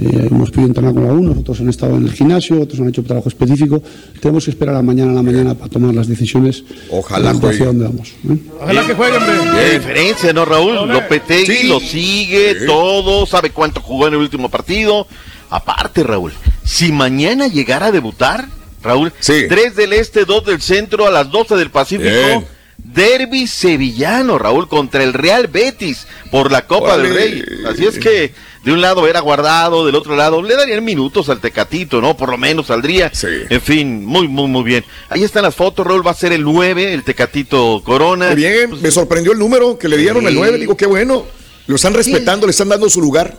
[0.01, 3.03] eh, hemos podido entrenar con algunos, otros han estado en el gimnasio, otros han hecho
[3.03, 3.83] trabajo específico.
[4.21, 7.65] Tenemos que esperar a mañana a la mañana para tomar las decisiones Ojalá hacia juegue.
[7.65, 8.09] dónde vamos.
[8.29, 8.37] ¿eh?
[8.61, 9.33] Ojalá que juegue, hombre.
[9.57, 10.89] Qué diferencia, ¿no, Raúl?
[10.89, 15.07] Lopetegui lo sigue, todo, sabe cuánto jugó en el último partido.
[15.51, 16.33] Aparte, Raúl,
[16.65, 18.47] si mañana llegara a debutar,
[18.83, 22.45] Raúl, 3 del este, 2 del centro, a las 12 del Pacífico, Bien.
[22.85, 27.15] Derby sevillano, Raúl, contra el Real Betis por la Copa del.
[27.15, 27.45] Rey.
[27.67, 28.33] Así es que
[28.65, 32.17] de un lado era guardado, del otro lado le darían minutos al Tecatito, ¿no?
[32.17, 33.11] Por lo menos saldría.
[33.49, 34.85] En fin, muy, muy, muy bien.
[35.09, 38.27] Ahí están las fotos, Raúl, va a ser el 9, el Tecatito Corona.
[38.29, 40.29] Muy bien, me sorprendió el número que le dieron, Sí.
[40.29, 40.59] el 9.
[40.59, 41.25] Digo, qué bueno.
[41.67, 43.39] Lo están respetando, le están dando su lugar.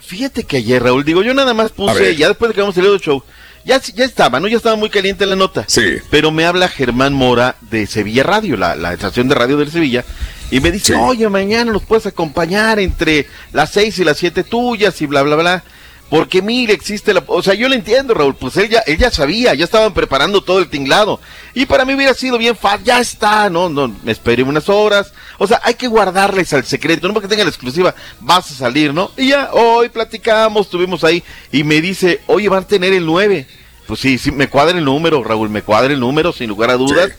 [0.00, 2.92] Fíjate que ayer, Raúl, digo, yo nada más puse, ya después de que hemos salido
[2.94, 3.22] del show,
[3.68, 4.48] ya, ya estaba, ¿no?
[4.48, 5.64] Ya estaba muy caliente la nota.
[5.68, 5.98] Sí.
[6.10, 10.06] Pero me habla Germán Mora de Sevilla Radio, la, la estación de radio del Sevilla,
[10.50, 15.02] y me dice, oye, mañana los puedes acompañar entre las seis y las siete tuyas
[15.02, 15.64] y bla, bla, bla.
[16.10, 17.22] Porque mire, existe la...
[17.26, 20.68] O sea, yo le entiendo, Raúl, pues él ya, sabía, ya estaban preparando todo el
[20.68, 21.20] tinglado.
[21.52, 25.12] Y para mí hubiera sido bien fácil, ya está, no, no, me esperé unas horas.
[25.36, 28.94] O sea, hay que guardarles al secreto, no porque tengan la exclusiva, vas a salir,
[28.94, 29.10] ¿no?
[29.16, 33.46] Y ya, hoy platicamos, estuvimos ahí, y me dice, oye, van a tener el 9.
[33.86, 36.76] Pues sí, sí, me cuadra el número, Raúl, me cuadra el número, sin lugar a
[36.76, 37.12] dudas.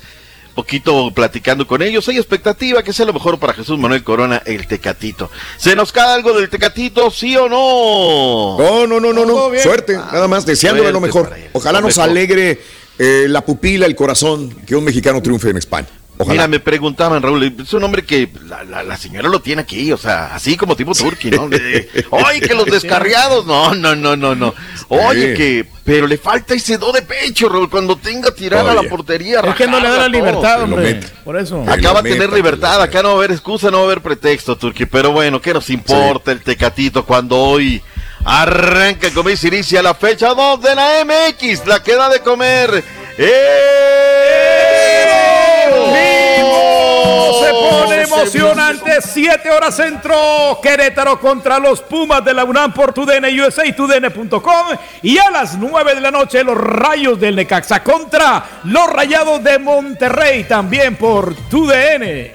[0.55, 2.07] Poquito platicando con ellos.
[2.09, 5.29] Hay expectativa que sea lo mejor para Jesús Manuel Corona, el Tecatito.
[5.57, 8.57] ¿Se nos cae algo del Tecatito, sí o no?
[8.57, 9.59] No, no, no, no, no.
[9.61, 11.33] Suerte, nada más, deseándole lo mejor.
[11.53, 12.09] Ojalá lo nos mejor.
[12.09, 12.61] alegre
[12.97, 15.87] eh, la pupila, el corazón, que un mexicano triunfe en España.
[16.21, 16.33] Ojalá.
[16.33, 19.89] Mira, me preguntaban, Raúl, es un hombre que la, la- la señora lo tiene aquí,
[19.93, 21.43] o sea, así como tipo turqui, ¿no?
[22.09, 24.53] Oye, que los descarriados, no, no, no, no, no.
[24.89, 25.37] Oye, Sí.
[25.37, 28.89] que, pero le falta ese do de pecho, Raúl, cuando tenga tirada a la Oye.
[28.89, 29.39] portería.
[29.39, 30.63] Es que no le da la libertad, todo.
[30.65, 30.99] hombre.
[31.23, 31.63] Por eso.
[31.65, 34.57] Acaba de tener libertad, acá no va a haber excusa, no va a haber pretexto,
[34.57, 34.85] Turqui.
[34.87, 37.81] Pero bueno, ¿qué nos importa el Tecatito cuando hoy
[38.25, 42.83] arranca, como dice, inicia la fecha 2 de la MX, la queda de comer.
[43.17, 44.08] ¡Eh!
[47.59, 50.59] Pone Emocionante, 7 horas centro.
[50.61, 54.67] Querétaro contra los Pumas de la UNAM por TUDN USA y TUDN.com.
[55.01, 59.59] Y a las 9 de la noche, los Rayos del Necaxa contra los Rayados de
[59.59, 62.31] Monterrey también por TUDN.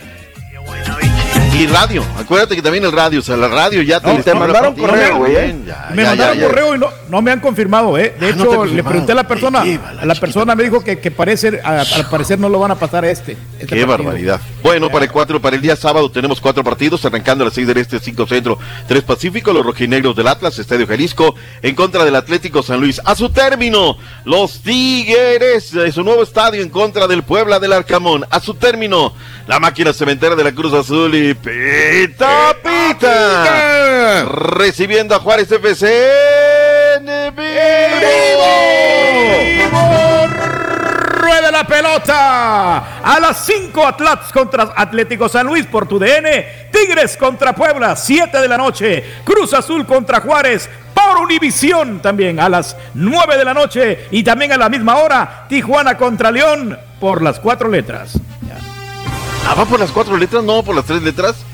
[1.57, 4.75] Y radio, acuérdate que también el radio, o sea, la radio ya te, No, mandaron
[4.75, 5.35] correo, güey.
[5.65, 6.47] Ya, Me ya, mandaron ya, ya.
[6.49, 8.13] correo y no, no me han confirmado, ¿eh?
[8.19, 9.61] De Ah, hecho, le pregunté a la persona,
[10.01, 12.75] a la persona me dijo que, que parece, a- al parecer no lo van a
[12.75, 13.37] pasar a este.
[13.65, 14.05] Este Qué partido.
[14.09, 14.41] barbaridad.
[14.63, 17.67] Bueno, para el cuatro, para el día sábado tenemos cuatro partidos, arrancando a las 6
[17.67, 18.59] del Este, 5 Centro,
[18.89, 23.01] 3 Pacífico, los rojinegros del Atlas, Estadio Jalisco, en contra del Atlético San Luis.
[23.05, 28.25] A su término, los Tigres de su nuevo estadio en contra del Puebla del Arcamón.
[28.31, 29.15] A su término,
[29.47, 34.25] la máquina cementera de la Cruz Azul y Pita Pita.
[34.25, 35.87] Recibiendo a Juárez FC
[41.75, 43.03] pelota.
[43.03, 46.69] A las 5 Atlas contra Atlético San Luis por tu DN.
[46.71, 49.05] Tigres contra Puebla, 7 de la noche.
[49.25, 54.07] Cruz Azul contra Juárez por Univisión también a las 9 de la noche.
[54.13, 58.19] Y también a la misma hora, Tijuana contra León por las cuatro letras.
[59.47, 61.45] Ah, va por las cuatro letras, no por las tres letras.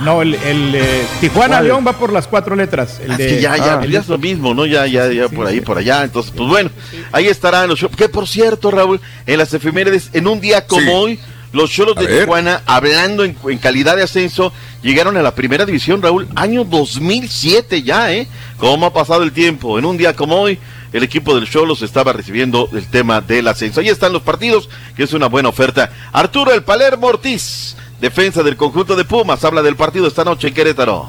[0.00, 1.64] No, el, el, eh, Tijuana ¿Cuál?
[1.66, 2.98] León va por las cuatro letras.
[3.04, 4.64] El Es de- que ya, ya, Ah, ya es lo mismo, ¿no?
[4.66, 6.02] Ya, ya, ya por ahí, por allá.
[6.02, 6.70] Entonces, pues bueno,
[7.12, 7.78] ahí estarán los.
[7.96, 10.88] Que por cierto, Raúl, en las efemérides, en un día como Sí.
[10.92, 11.20] hoy,
[11.52, 12.20] los cholos de ver.
[12.20, 17.82] Tijuana, hablando en, en calidad de ascenso, llegaron a la primera división, Raúl, año 2007
[17.82, 18.26] ya, ¿eh?
[18.56, 19.78] ¿Cómo ha pasado el tiempo?
[19.78, 20.58] En un día como hoy,
[20.94, 23.80] el equipo del Cholos estaba recibiendo el tema del ascenso.
[23.80, 25.90] Ahí están los partidos, que es una buena oferta.
[26.12, 30.54] Arturo El Palermo Ortiz, defensa del conjunto de Pumas, habla del partido esta noche en
[30.54, 31.08] Querétaro.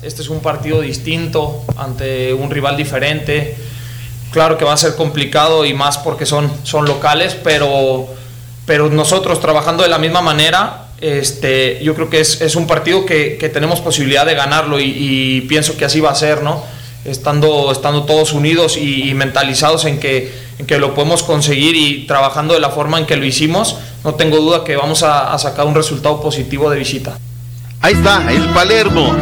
[0.00, 3.54] Este es un partido distinto ante un rival diferente.
[4.32, 8.06] Claro que va a ser complicado y más porque son, son locales, pero,
[8.64, 13.04] pero nosotros trabajando de la misma manera, este, yo creo que es, es un partido
[13.04, 16.64] que, que tenemos posibilidad de ganarlo y, pienso que así va a ser, ¿no?
[17.04, 22.06] Estando, estando todos unidos y, y mentalizados en que, en que lo podemos conseguir y
[22.06, 25.38] trabajando de la forma en que lo hicimos, no tengo duda que vamos a- a
[25.38, 27.18] sacar un resultado positivo de visita.
[27.80, 29.14] Ahí está, el Palermo.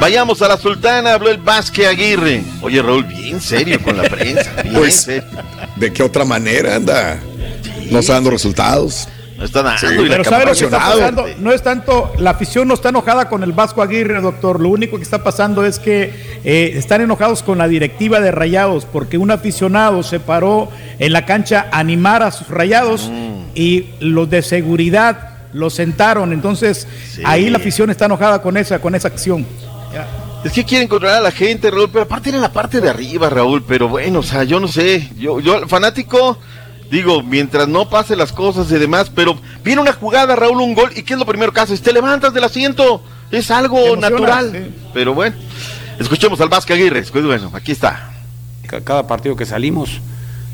[0.00, 2.42] Vayamos a la Sultana, habló el Vázquez Aguirre.
[2.62, 4.50] Oye, Raúl, bien serio con la prensa.
[4.62, 5.24] Bien Pues, serio.
[5.76, 7.18] ¿de qué otra manera anda?
[7.90, 9.08] No está dando resultados.
[9.36, 9.80] No está dando.
[9.80, 11.26] Sí, y Pero ¿sabe lo que está pasando?
[11.38, 14.60] No es tanto, la afición no está enojada con el Vasco Aguirre, doctor.
[14.60, 18.84] Lo único que está pasando es que eh, están enojados con la directiva de Rayados,
[18.84, 20.68] porque un aficionado se paró
[21.00, 23.10] en la cancha a animar a sus Rayados
[23.54, 26.32] y los de seguridad los sentaron.
[26.32, 26.86] Entonces,
[27.24, 29.46] ahí la afición está enojada con esa, con esa acción.
[30.44, 33.30] Es que quieren controlar a la gente, Raúl, pero aparte en la parte de arriba,
[33.30, 33.64] Raúl.
[33.66, 35.08] Pero bueno, o sea, yo no sé.
[35.16, 36.38] Yo, yo, fanático,
[36.90, 40.90] digo, mientras no pase las cosas y demás, pero viene una jugada, Raúl, un gol,
[40.94, 41.80] ¿y qué es lo primero que haces?
[41.80, 43.02] Te levantas del asiento.
[43.30, 44.50] Es algo emociona, natural.
[44.52, 44.74] sí.
[44.92, 45.34] Pero bueno,
[45.98, 47.04] escuchemos al Vázquez Aguirre.
[47.10, 48.10] Pues bueno, aquí está.
[48.66, 50.00] Ca- Cada partido que salimos,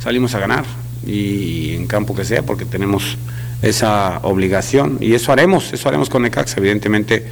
[0.03, 0.65] salimos a ganar
[1.07, 3.17] y en campo que sea, porque tenemos
[3.63, 6.59] esa obligación y eso haremos, eso haremos con Necaxa.
[6.59, 7.25] Evidentemente,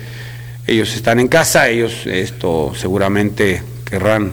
[0.67, 4.33] ellos están en casa, ellos esto seguramente querrán,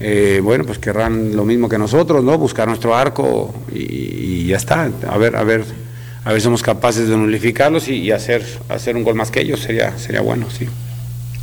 [0.00, 2.38] eh, bueno, pues querrán lo mismo que nosotros, ¿no?
[2.38, 4.90] Buscar nuestro arco y, ya está.
[5.08, 5.64] A ver, a ver,
[6.24, 9.60] a ver, somos capaces de nulificarlos y, y hacer, hacer un gol más que ellos,
[9.60, 10.66] sería, sería bueno, sí.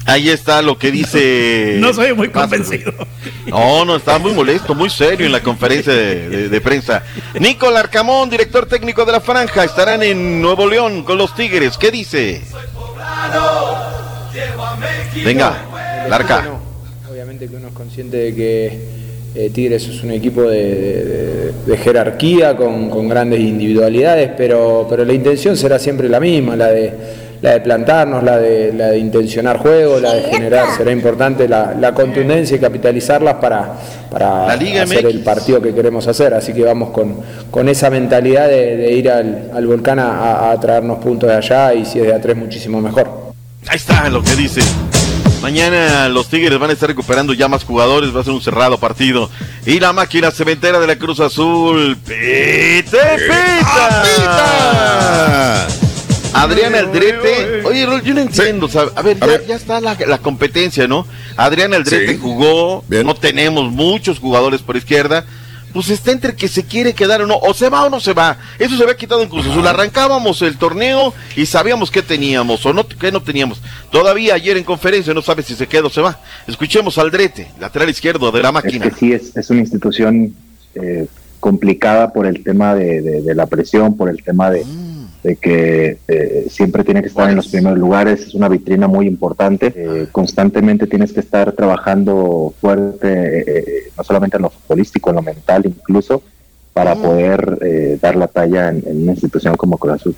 [0.06, 1.76] Ahí está lo que dice.
[1.80, 2.94] No soy muy convencido.
[3.48, 7.04] No, no, estaba muy molesto, muy serio en la conferencia de, de- de prensa.
[7.40, 11.78] Nicolás Arcamón, director técnico de la Franja, estarán en Nuevo León con los Tigres.
[11.78, 12.42] ¿Qué dice?
[15.24, 15.66] Venga,
[16.10, 16.46] Larca.
[17.12, 18.80] Obviamente que uno es consciente de que
[19.36, 25.06] eh, Tigres es un equipo de, de- de jerarquía con, con grandes individualidades, pero, pero
[25.06, 26.94] la intención será siempre la misma, la de,
[27.42, 30.68] la de plantarnos, la de, la de intencionar juego, la de generar.
[30.78, 33.74] Será importante la, la contundencia y capitalizarlas para,
[34.12, 35.14] para Liga hacer MX.
[35.16, 36.34] el partido que queremos hacer.
[36.36, 37.18] Así que vamos con,
[37.50, 41.74] con esa mentalidad de, de ir al, al volcán a, a- traernos puntos de allá
[41.74, 43.10] y si es de a tres muchísimo mejor.
[43.68, 44.62] Ahí está lo que dice.
[45.42, 48.78] Mañana los Tigres van a estar recuperando ya más jugadores, va a ser un cerrado
[48.78, 49.28] partido.
[49.66, 51.98] Y la máquina cementera de la Cruz Azul.
[52.06, 52.86] ¡Pite,
[54.12, 55.68] pita!
[56.34, 57.64] Adrián Aldrete.
[57.66, 58.66] Oye, Rol, yo no entiendo.
[58.66, 61.06] o sea, a ver, ya, ya está la, la competencia, ¿no?
[61.38, 62.20] Adrián Aldrete Sí.
[62.22, 62.84] jugó.
[62.90, 65.26] No tenemos muchos jugadores por izquierda.
[65.74, 67.38] Pues está entre que se quiere quedar o no.
[67.38, 68.38] O se va o no se va.
[68.60, 69.66] Eso se había quitado en Cruz Azul.
[69.66, 73.62] Arrancábamos el torneo y sabíamos qué teníamos o no, qué no teníamos.
[73.90, 76.20] Todavía ayer en conferencia no sabe si se queda o se va.
[76.46, 78.90] Escuchemos a Aldrete, lateral izquierdo de la Es máquina.
[78.90, 80.34] que sí, es, es una institución
[80.76, 81.08] eh,
[81.40, 84.66] complicada por el tema de, de- de la presión, por el tema de,
[85.24, 89.06] de que eh, siempre tiene que estar en los primeros lugares, es una vitrina muy
[89.06, 95.12] importante, eh, constantemente tienes que estar trabajando fuerte, eh, eh, no solamente en lo futbolístico,
[95.12, 96.24] en lo mental incluso,
[96.74, 100.16] para poder eh, dar la talla en, en una institución como Cruz Azul.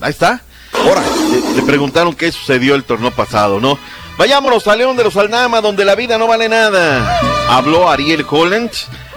[0.00, 0.42] Ahí está.
[0.72, 3.78] Ahora, le, le preguntaron qué sucedió el torneo pasado, ¿no?
[4.18, 7.18] Vayámonos a León de los Aldama, donde la vida no vale nada.
[7.50, 8.70] Habló Ariel Holland.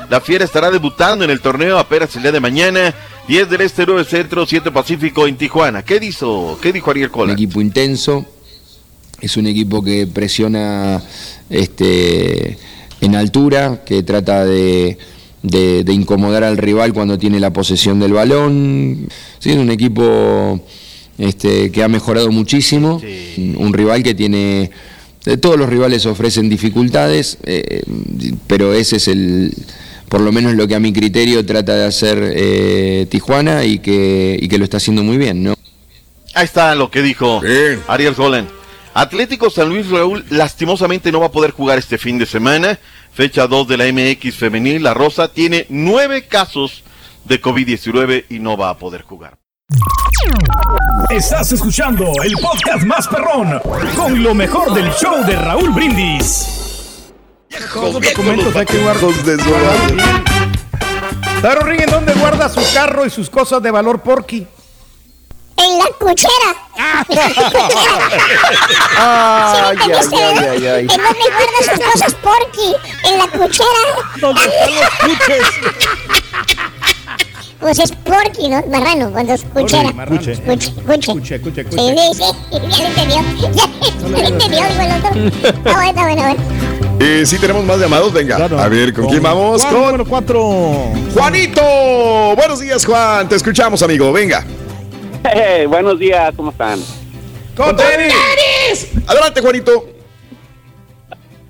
[0.09, 2.93] La Fiera estará debutando en el torneo apenas el día de mañana.
[3.29, 5.83] 10 del Este, 9 Centro, 7 Pacífico en Tijuana.
[5.85, 7.37] ¿Qué dijo, qué dijo Ariel Un Holland?
[7.39, 8.25] equipo intenso,
[9.21, 10.99] es un equipo que presiona
[11.47, 12.57] este,
[13.01, 14.97] en altura, que trata de,
[15.43, 19.07] de- de incomodar al rival cuando tiene la posesión del balón.
[19.37, 20.59] Sí, es un equipo
[21.19, 22.99] este, que ha mejorado muchísimo,
[23.37, 24.71] un rival que tiene...
[25.27, 27.83] eh, Todos los rivales ofrecen dificultades, eh,
[28.47, 29.53] pero ese es el,
[30.09, 34.37] por lo menos lo que a mi criterio trata de hacer eh, Tijuana y que,
[34.41, 35.55] y que lo está haciendo muy bien, ¿no?
[36.33, 37.41] Ahí está lo que dijo
[37.87, 38.49] Ariel Holland.
[38.93, 42.79] Atlético San Luis Raúl lastimosamente no va a poder jugar este fin de semana.
[43.13, 44.83] Fecha 2 de la MX femenil.
[44.83, 46.83] La Rosa tiene nueve casos
[47.25, 49.37] de COVID-19 y no va a poder jugar.
[51.09, 53.59] Estás escuchando el podcast más perrón
[53.95, 56.58] con lo mejor del show de Raúl Brindis.
[57.73, 59.09] Todos los documentos hay que guardar.
[61.41, 64.45] Taro Ring, ¿en dónde guarda su carro y sus cosas de valor Porky?
[65.57, 66.55] En la cuchera.
[66.77, 67.15] Ay, ¿Sí
[69.89, 70.81] me entendiste, ay, ay, ay.
[70.81, 72.75] ¿En dónde guarda sus cosas Porky?
[73.05, 73.67] En la cuchera.
[74.21, 75.47] ¿Dónde están los cuches?
[77.59, 78.63] Pues es Porky, ¿no?
[78.67, 79.91] Marrano, cuando es cuchera.
[80.07, 80.35] Cuche.
[80.37, 81.11] Cuche, cuche.
[81.13, 82.31] Cuche, cuche, Sí, sí, sí.
[82.51, 83.19] Ya lo entendió.
[84.01, 85.11] Ya lo entendió, digo el otro.
[85.49, 86.88] Está bueno, está bueno, está bueno.
[86.99, 88.11] Eh, sí, tenemos más llamados.
[88.11, 89.61] Venga, a ver, ¿con, quién vamos?
[89.61, 90.41] Juan, Con número 4.
[91.13, 91.61] Juanito.
[92.35, 93.29] Buenos días, Juan.
[93.29, 94.11] Te escuchamos, amigo.
[94.11, 94.45] Venga.
[95.33, 96.79] Eh, buenos días, ¿cómo están?
[97.55, 98.89] ¡Con tenis!
[99.07, 99.85] Adelante, Juanito.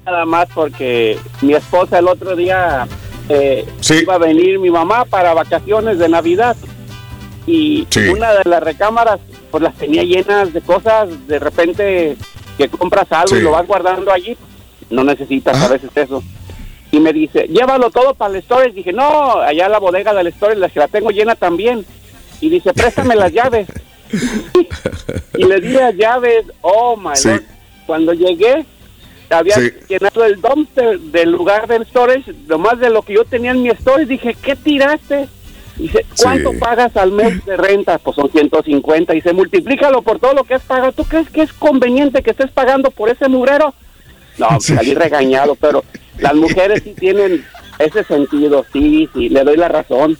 [0.05, 2.87] Nada más porque mi esposa el otro día
[3.27, 3.65] eh,
[4.01, 6.57] iba a venir mi mamá para vacaciones de Navidad
[7.45, 9.19] y una de las recámaras
[9.51, 12.17] pues las tenía llenas de cosas, de repente
[12.57, 14.35] que compras algo y lo vas guardando allí,
[14.89, 16.23] no necesitas a veces eso.
[16.91, 18.71] Y me dice, llévalo todo para el storage.
[18.73, 21.85] Dije, no, allá la bodega del storage, la que la tengo llena también.
[22.41, 23.67] Y dice, préstame las llaves.
[25.37, 27.27] y le di las llaves, oh my Sí.
[27.29, 27.43] lord.
[27.85, 28.65] Cuando llegué,
[29.29, 29.71] había Sí.
[29.87, 33.69] llenado el dumpster del lugar del storage, nomás de lo que yo tenía en mi
[33.69, 34.05] storage.
[34.07, 35.27] Dije, ¿qué tiraste?
[35.77, 36.57] Dice, ¿cuánto Sí.
[36.57, 37.97] pagas al mes de renta?
[37.99, 39.15] Pues son 150.
[39.15, 40.91] Y se multiplícalo por todo lo que has pagado.
[40.91, 43.73] ¿Tú crees que es conveniente que estés pagando por ese mugrero?
[44.39, 44.73] No, Sí.
[44.75, 45.83] salí regañado, pero
[46.19, 47.45] las mujeres sí tienen
[47.77, 50.17] ese sentido, sí, sí, le doy la razón.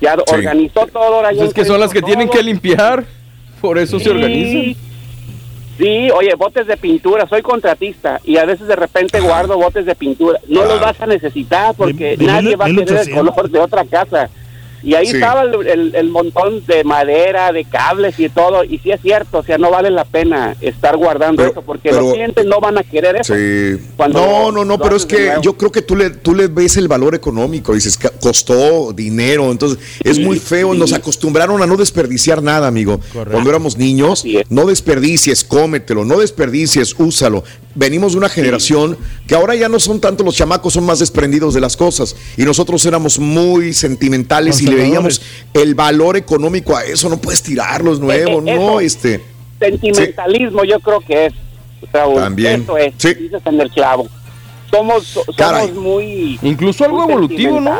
[0.00, 1.02] Ya organizó todo.
[1.16, 3.04] ahora Pues es que son las que tienen que limpiar.
[3.60, 4.74] Por eso se organizan.
[5.78, 9.94] Sí, oye, botes de pintura, soy contratista y a veces de repente guardo botes de
[9.94, 10.38] pintura.
[10.48, 13.34] No los vas a necesitar porque De- de nadie va a querer el 1800.
[13.34, 14.28] color de otra casa.
[14.82, 15.14] Y ahí Sí.
[15.14, 18.64] estaba el, el- el montón de madera, de cables y todo.
[18.64, 22.02] Y sí es cierto, o sea, no vale la pena estar guardando eso porque pero-
[22.02, 23.34] los clientes no van a querer eso.
[23.34, 23.82] Sí.
[23.96, 26.76] Cuando no, no, no, pero es que yo creo que tú le, tú le ves
[26.76, 31.76] el valor económico, dices, que costó dinero, entonces es muy feo, nos acostumbraron a no
[31.76, 33.00] desperdiciar nada, amigo.
[33.30, 37.44] Cuando éramos niños, no desperdicies, cómetelo, no desperdicies, úsalo.
[37.74, 41.54] Venimos de una generación que ahora ya no son tanto los chamacos, son más desprendidos
[41.54, 42.14] de las cosas.
[42.36, 45.22] Y nosotros éramos muy sentimentales y le veíamos
[45.54, 49.20] el valor económico a eso, no puedes tirarlos nuevos, Eh, eh, no, este.
[49.58, 51.32] Sentimentalismo yo creo que es,
[51.92, 52.16] Raúl.
[52.16, 52.62] También.
[52.62, 54.08] Eso es, dices en el clavo.
[54.70, 55.68] Somos, Caray.
[55.68, 56.38] somos muy...
[56.42, 57.78] Incluso algo muy evolutivo, ¿no?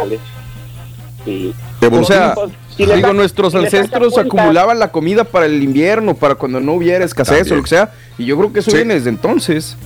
[1.24, 1.52] Sí.
[1.90, 2.34] O sea,
[2.76, 7.04] Si digo, nuestros si ancestros acumulaban la comida para el invierno, para cuando no hubiera
[7.04, 7.52] escasez También.
[7.54, 7.92] o lo que sea.
[8.18, 8.76] Y yo creo que eso Sí.
[8.78, 9.76] viene desde entonces.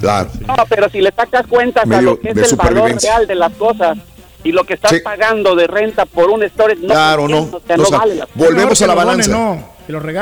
[0.00, 0.30] Claro.
[0.46, 3.52] No, pero si le sacas cuenta a lo que es el valor real de las
[3.52, 3.98] cosas
[4.44, 4.98] y lo que estás Sí.
[5.00, 7.42] pagando de renta por un storage, no, Claro, no.
[7.42, 9.30] o sea, vale la volvemos a la balanza.
[9.30, 9.72] no.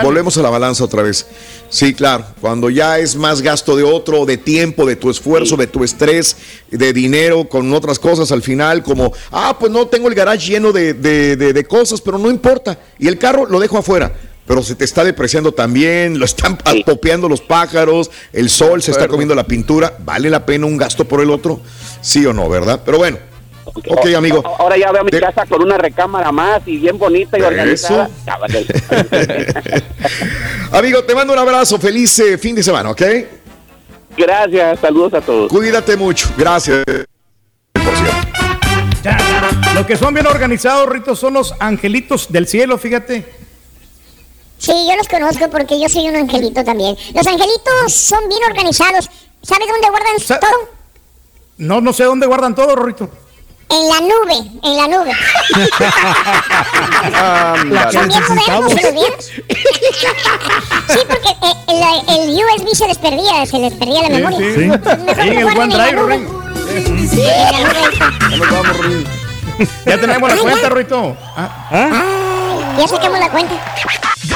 [0.02, 1.26] Volvemos a la balanza otra vez.
[1.68, 2.24] Sí, claro.
[2.40, 6.36] Cuando ya es más gasto de otro, de tiempo, de tu esfuerzo, de tu estrés,
[6.70, 10.72] de dinero, con otras cosas al final, como, ah, pues no tengo el garage lleno
[10.72, 12.78] de, de- de- de cosas, pero no importa.
[12.98, 14.12] Y el carro lo dejo afuera.
[14.46, 19.06] Pero se te está depreciando también, lo están apopeando los pájaros, el sol se está
[19.06, 19.94] comiendo la pintura.
[20.04, 21.60] ¿Vale la pena un gasto por el otro?
[22.00, 22.80] Sí o no, ¿verdad?
[22.84, 23.18] Pero bueno.
[23.74, 24.42] Ok, amigo.
[24.58, 28.10] Ahora ya veo mi casa con una recámara más y bien bonita y organizada.
[30.72, 31.78] Amigo, te mando un abrazo.
[31.78, 33.02] Feliz eh, fin de semana, ¿ok?
[34.16, 35.50] Gracias, saludos a todos.
[35.50, 36.28] Cuídate mucho.
[36.36, 36.84] Gracias.
[39.74, 43.24] Lo que son bien organizados, Rito, son los angelitos del cielo, fíjate.
[44.58, 46.94] Sí, yo los conozco porque yo soy un angelito también.
[47.14, 49.08] Los angelitos son bien organizados.
[49.42, 50.68] ¿Sabes dónde guardan todo?
[51.56, 53.08] No, no sé dónde guardan todo, Rorrito.
[53.72, 55.12] En la nube, en la nube.
[57.70, 58.72] La Son bien modernos, necesitamos.
[58.72, 59.20] ¿se los vieron?
[60.88, 61.78] Sí, porque eh, el,
[62.14, 64.38] el USB se les perdía, se les perdía la Sí, memoria.
[64.38, 64.66] sí.
[65.24, 66.28] Mejor guarden en la nube.
[67.08, 69.06] Sí, en la nube.
[69.86, 70.68] Ya tenemos la cuenta, ya.
[70.68, 71.16] Rorrito.
[71.70, 73.54] Ay, ya sacamos la cuenta.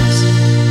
[0.00, 0.69] Deus.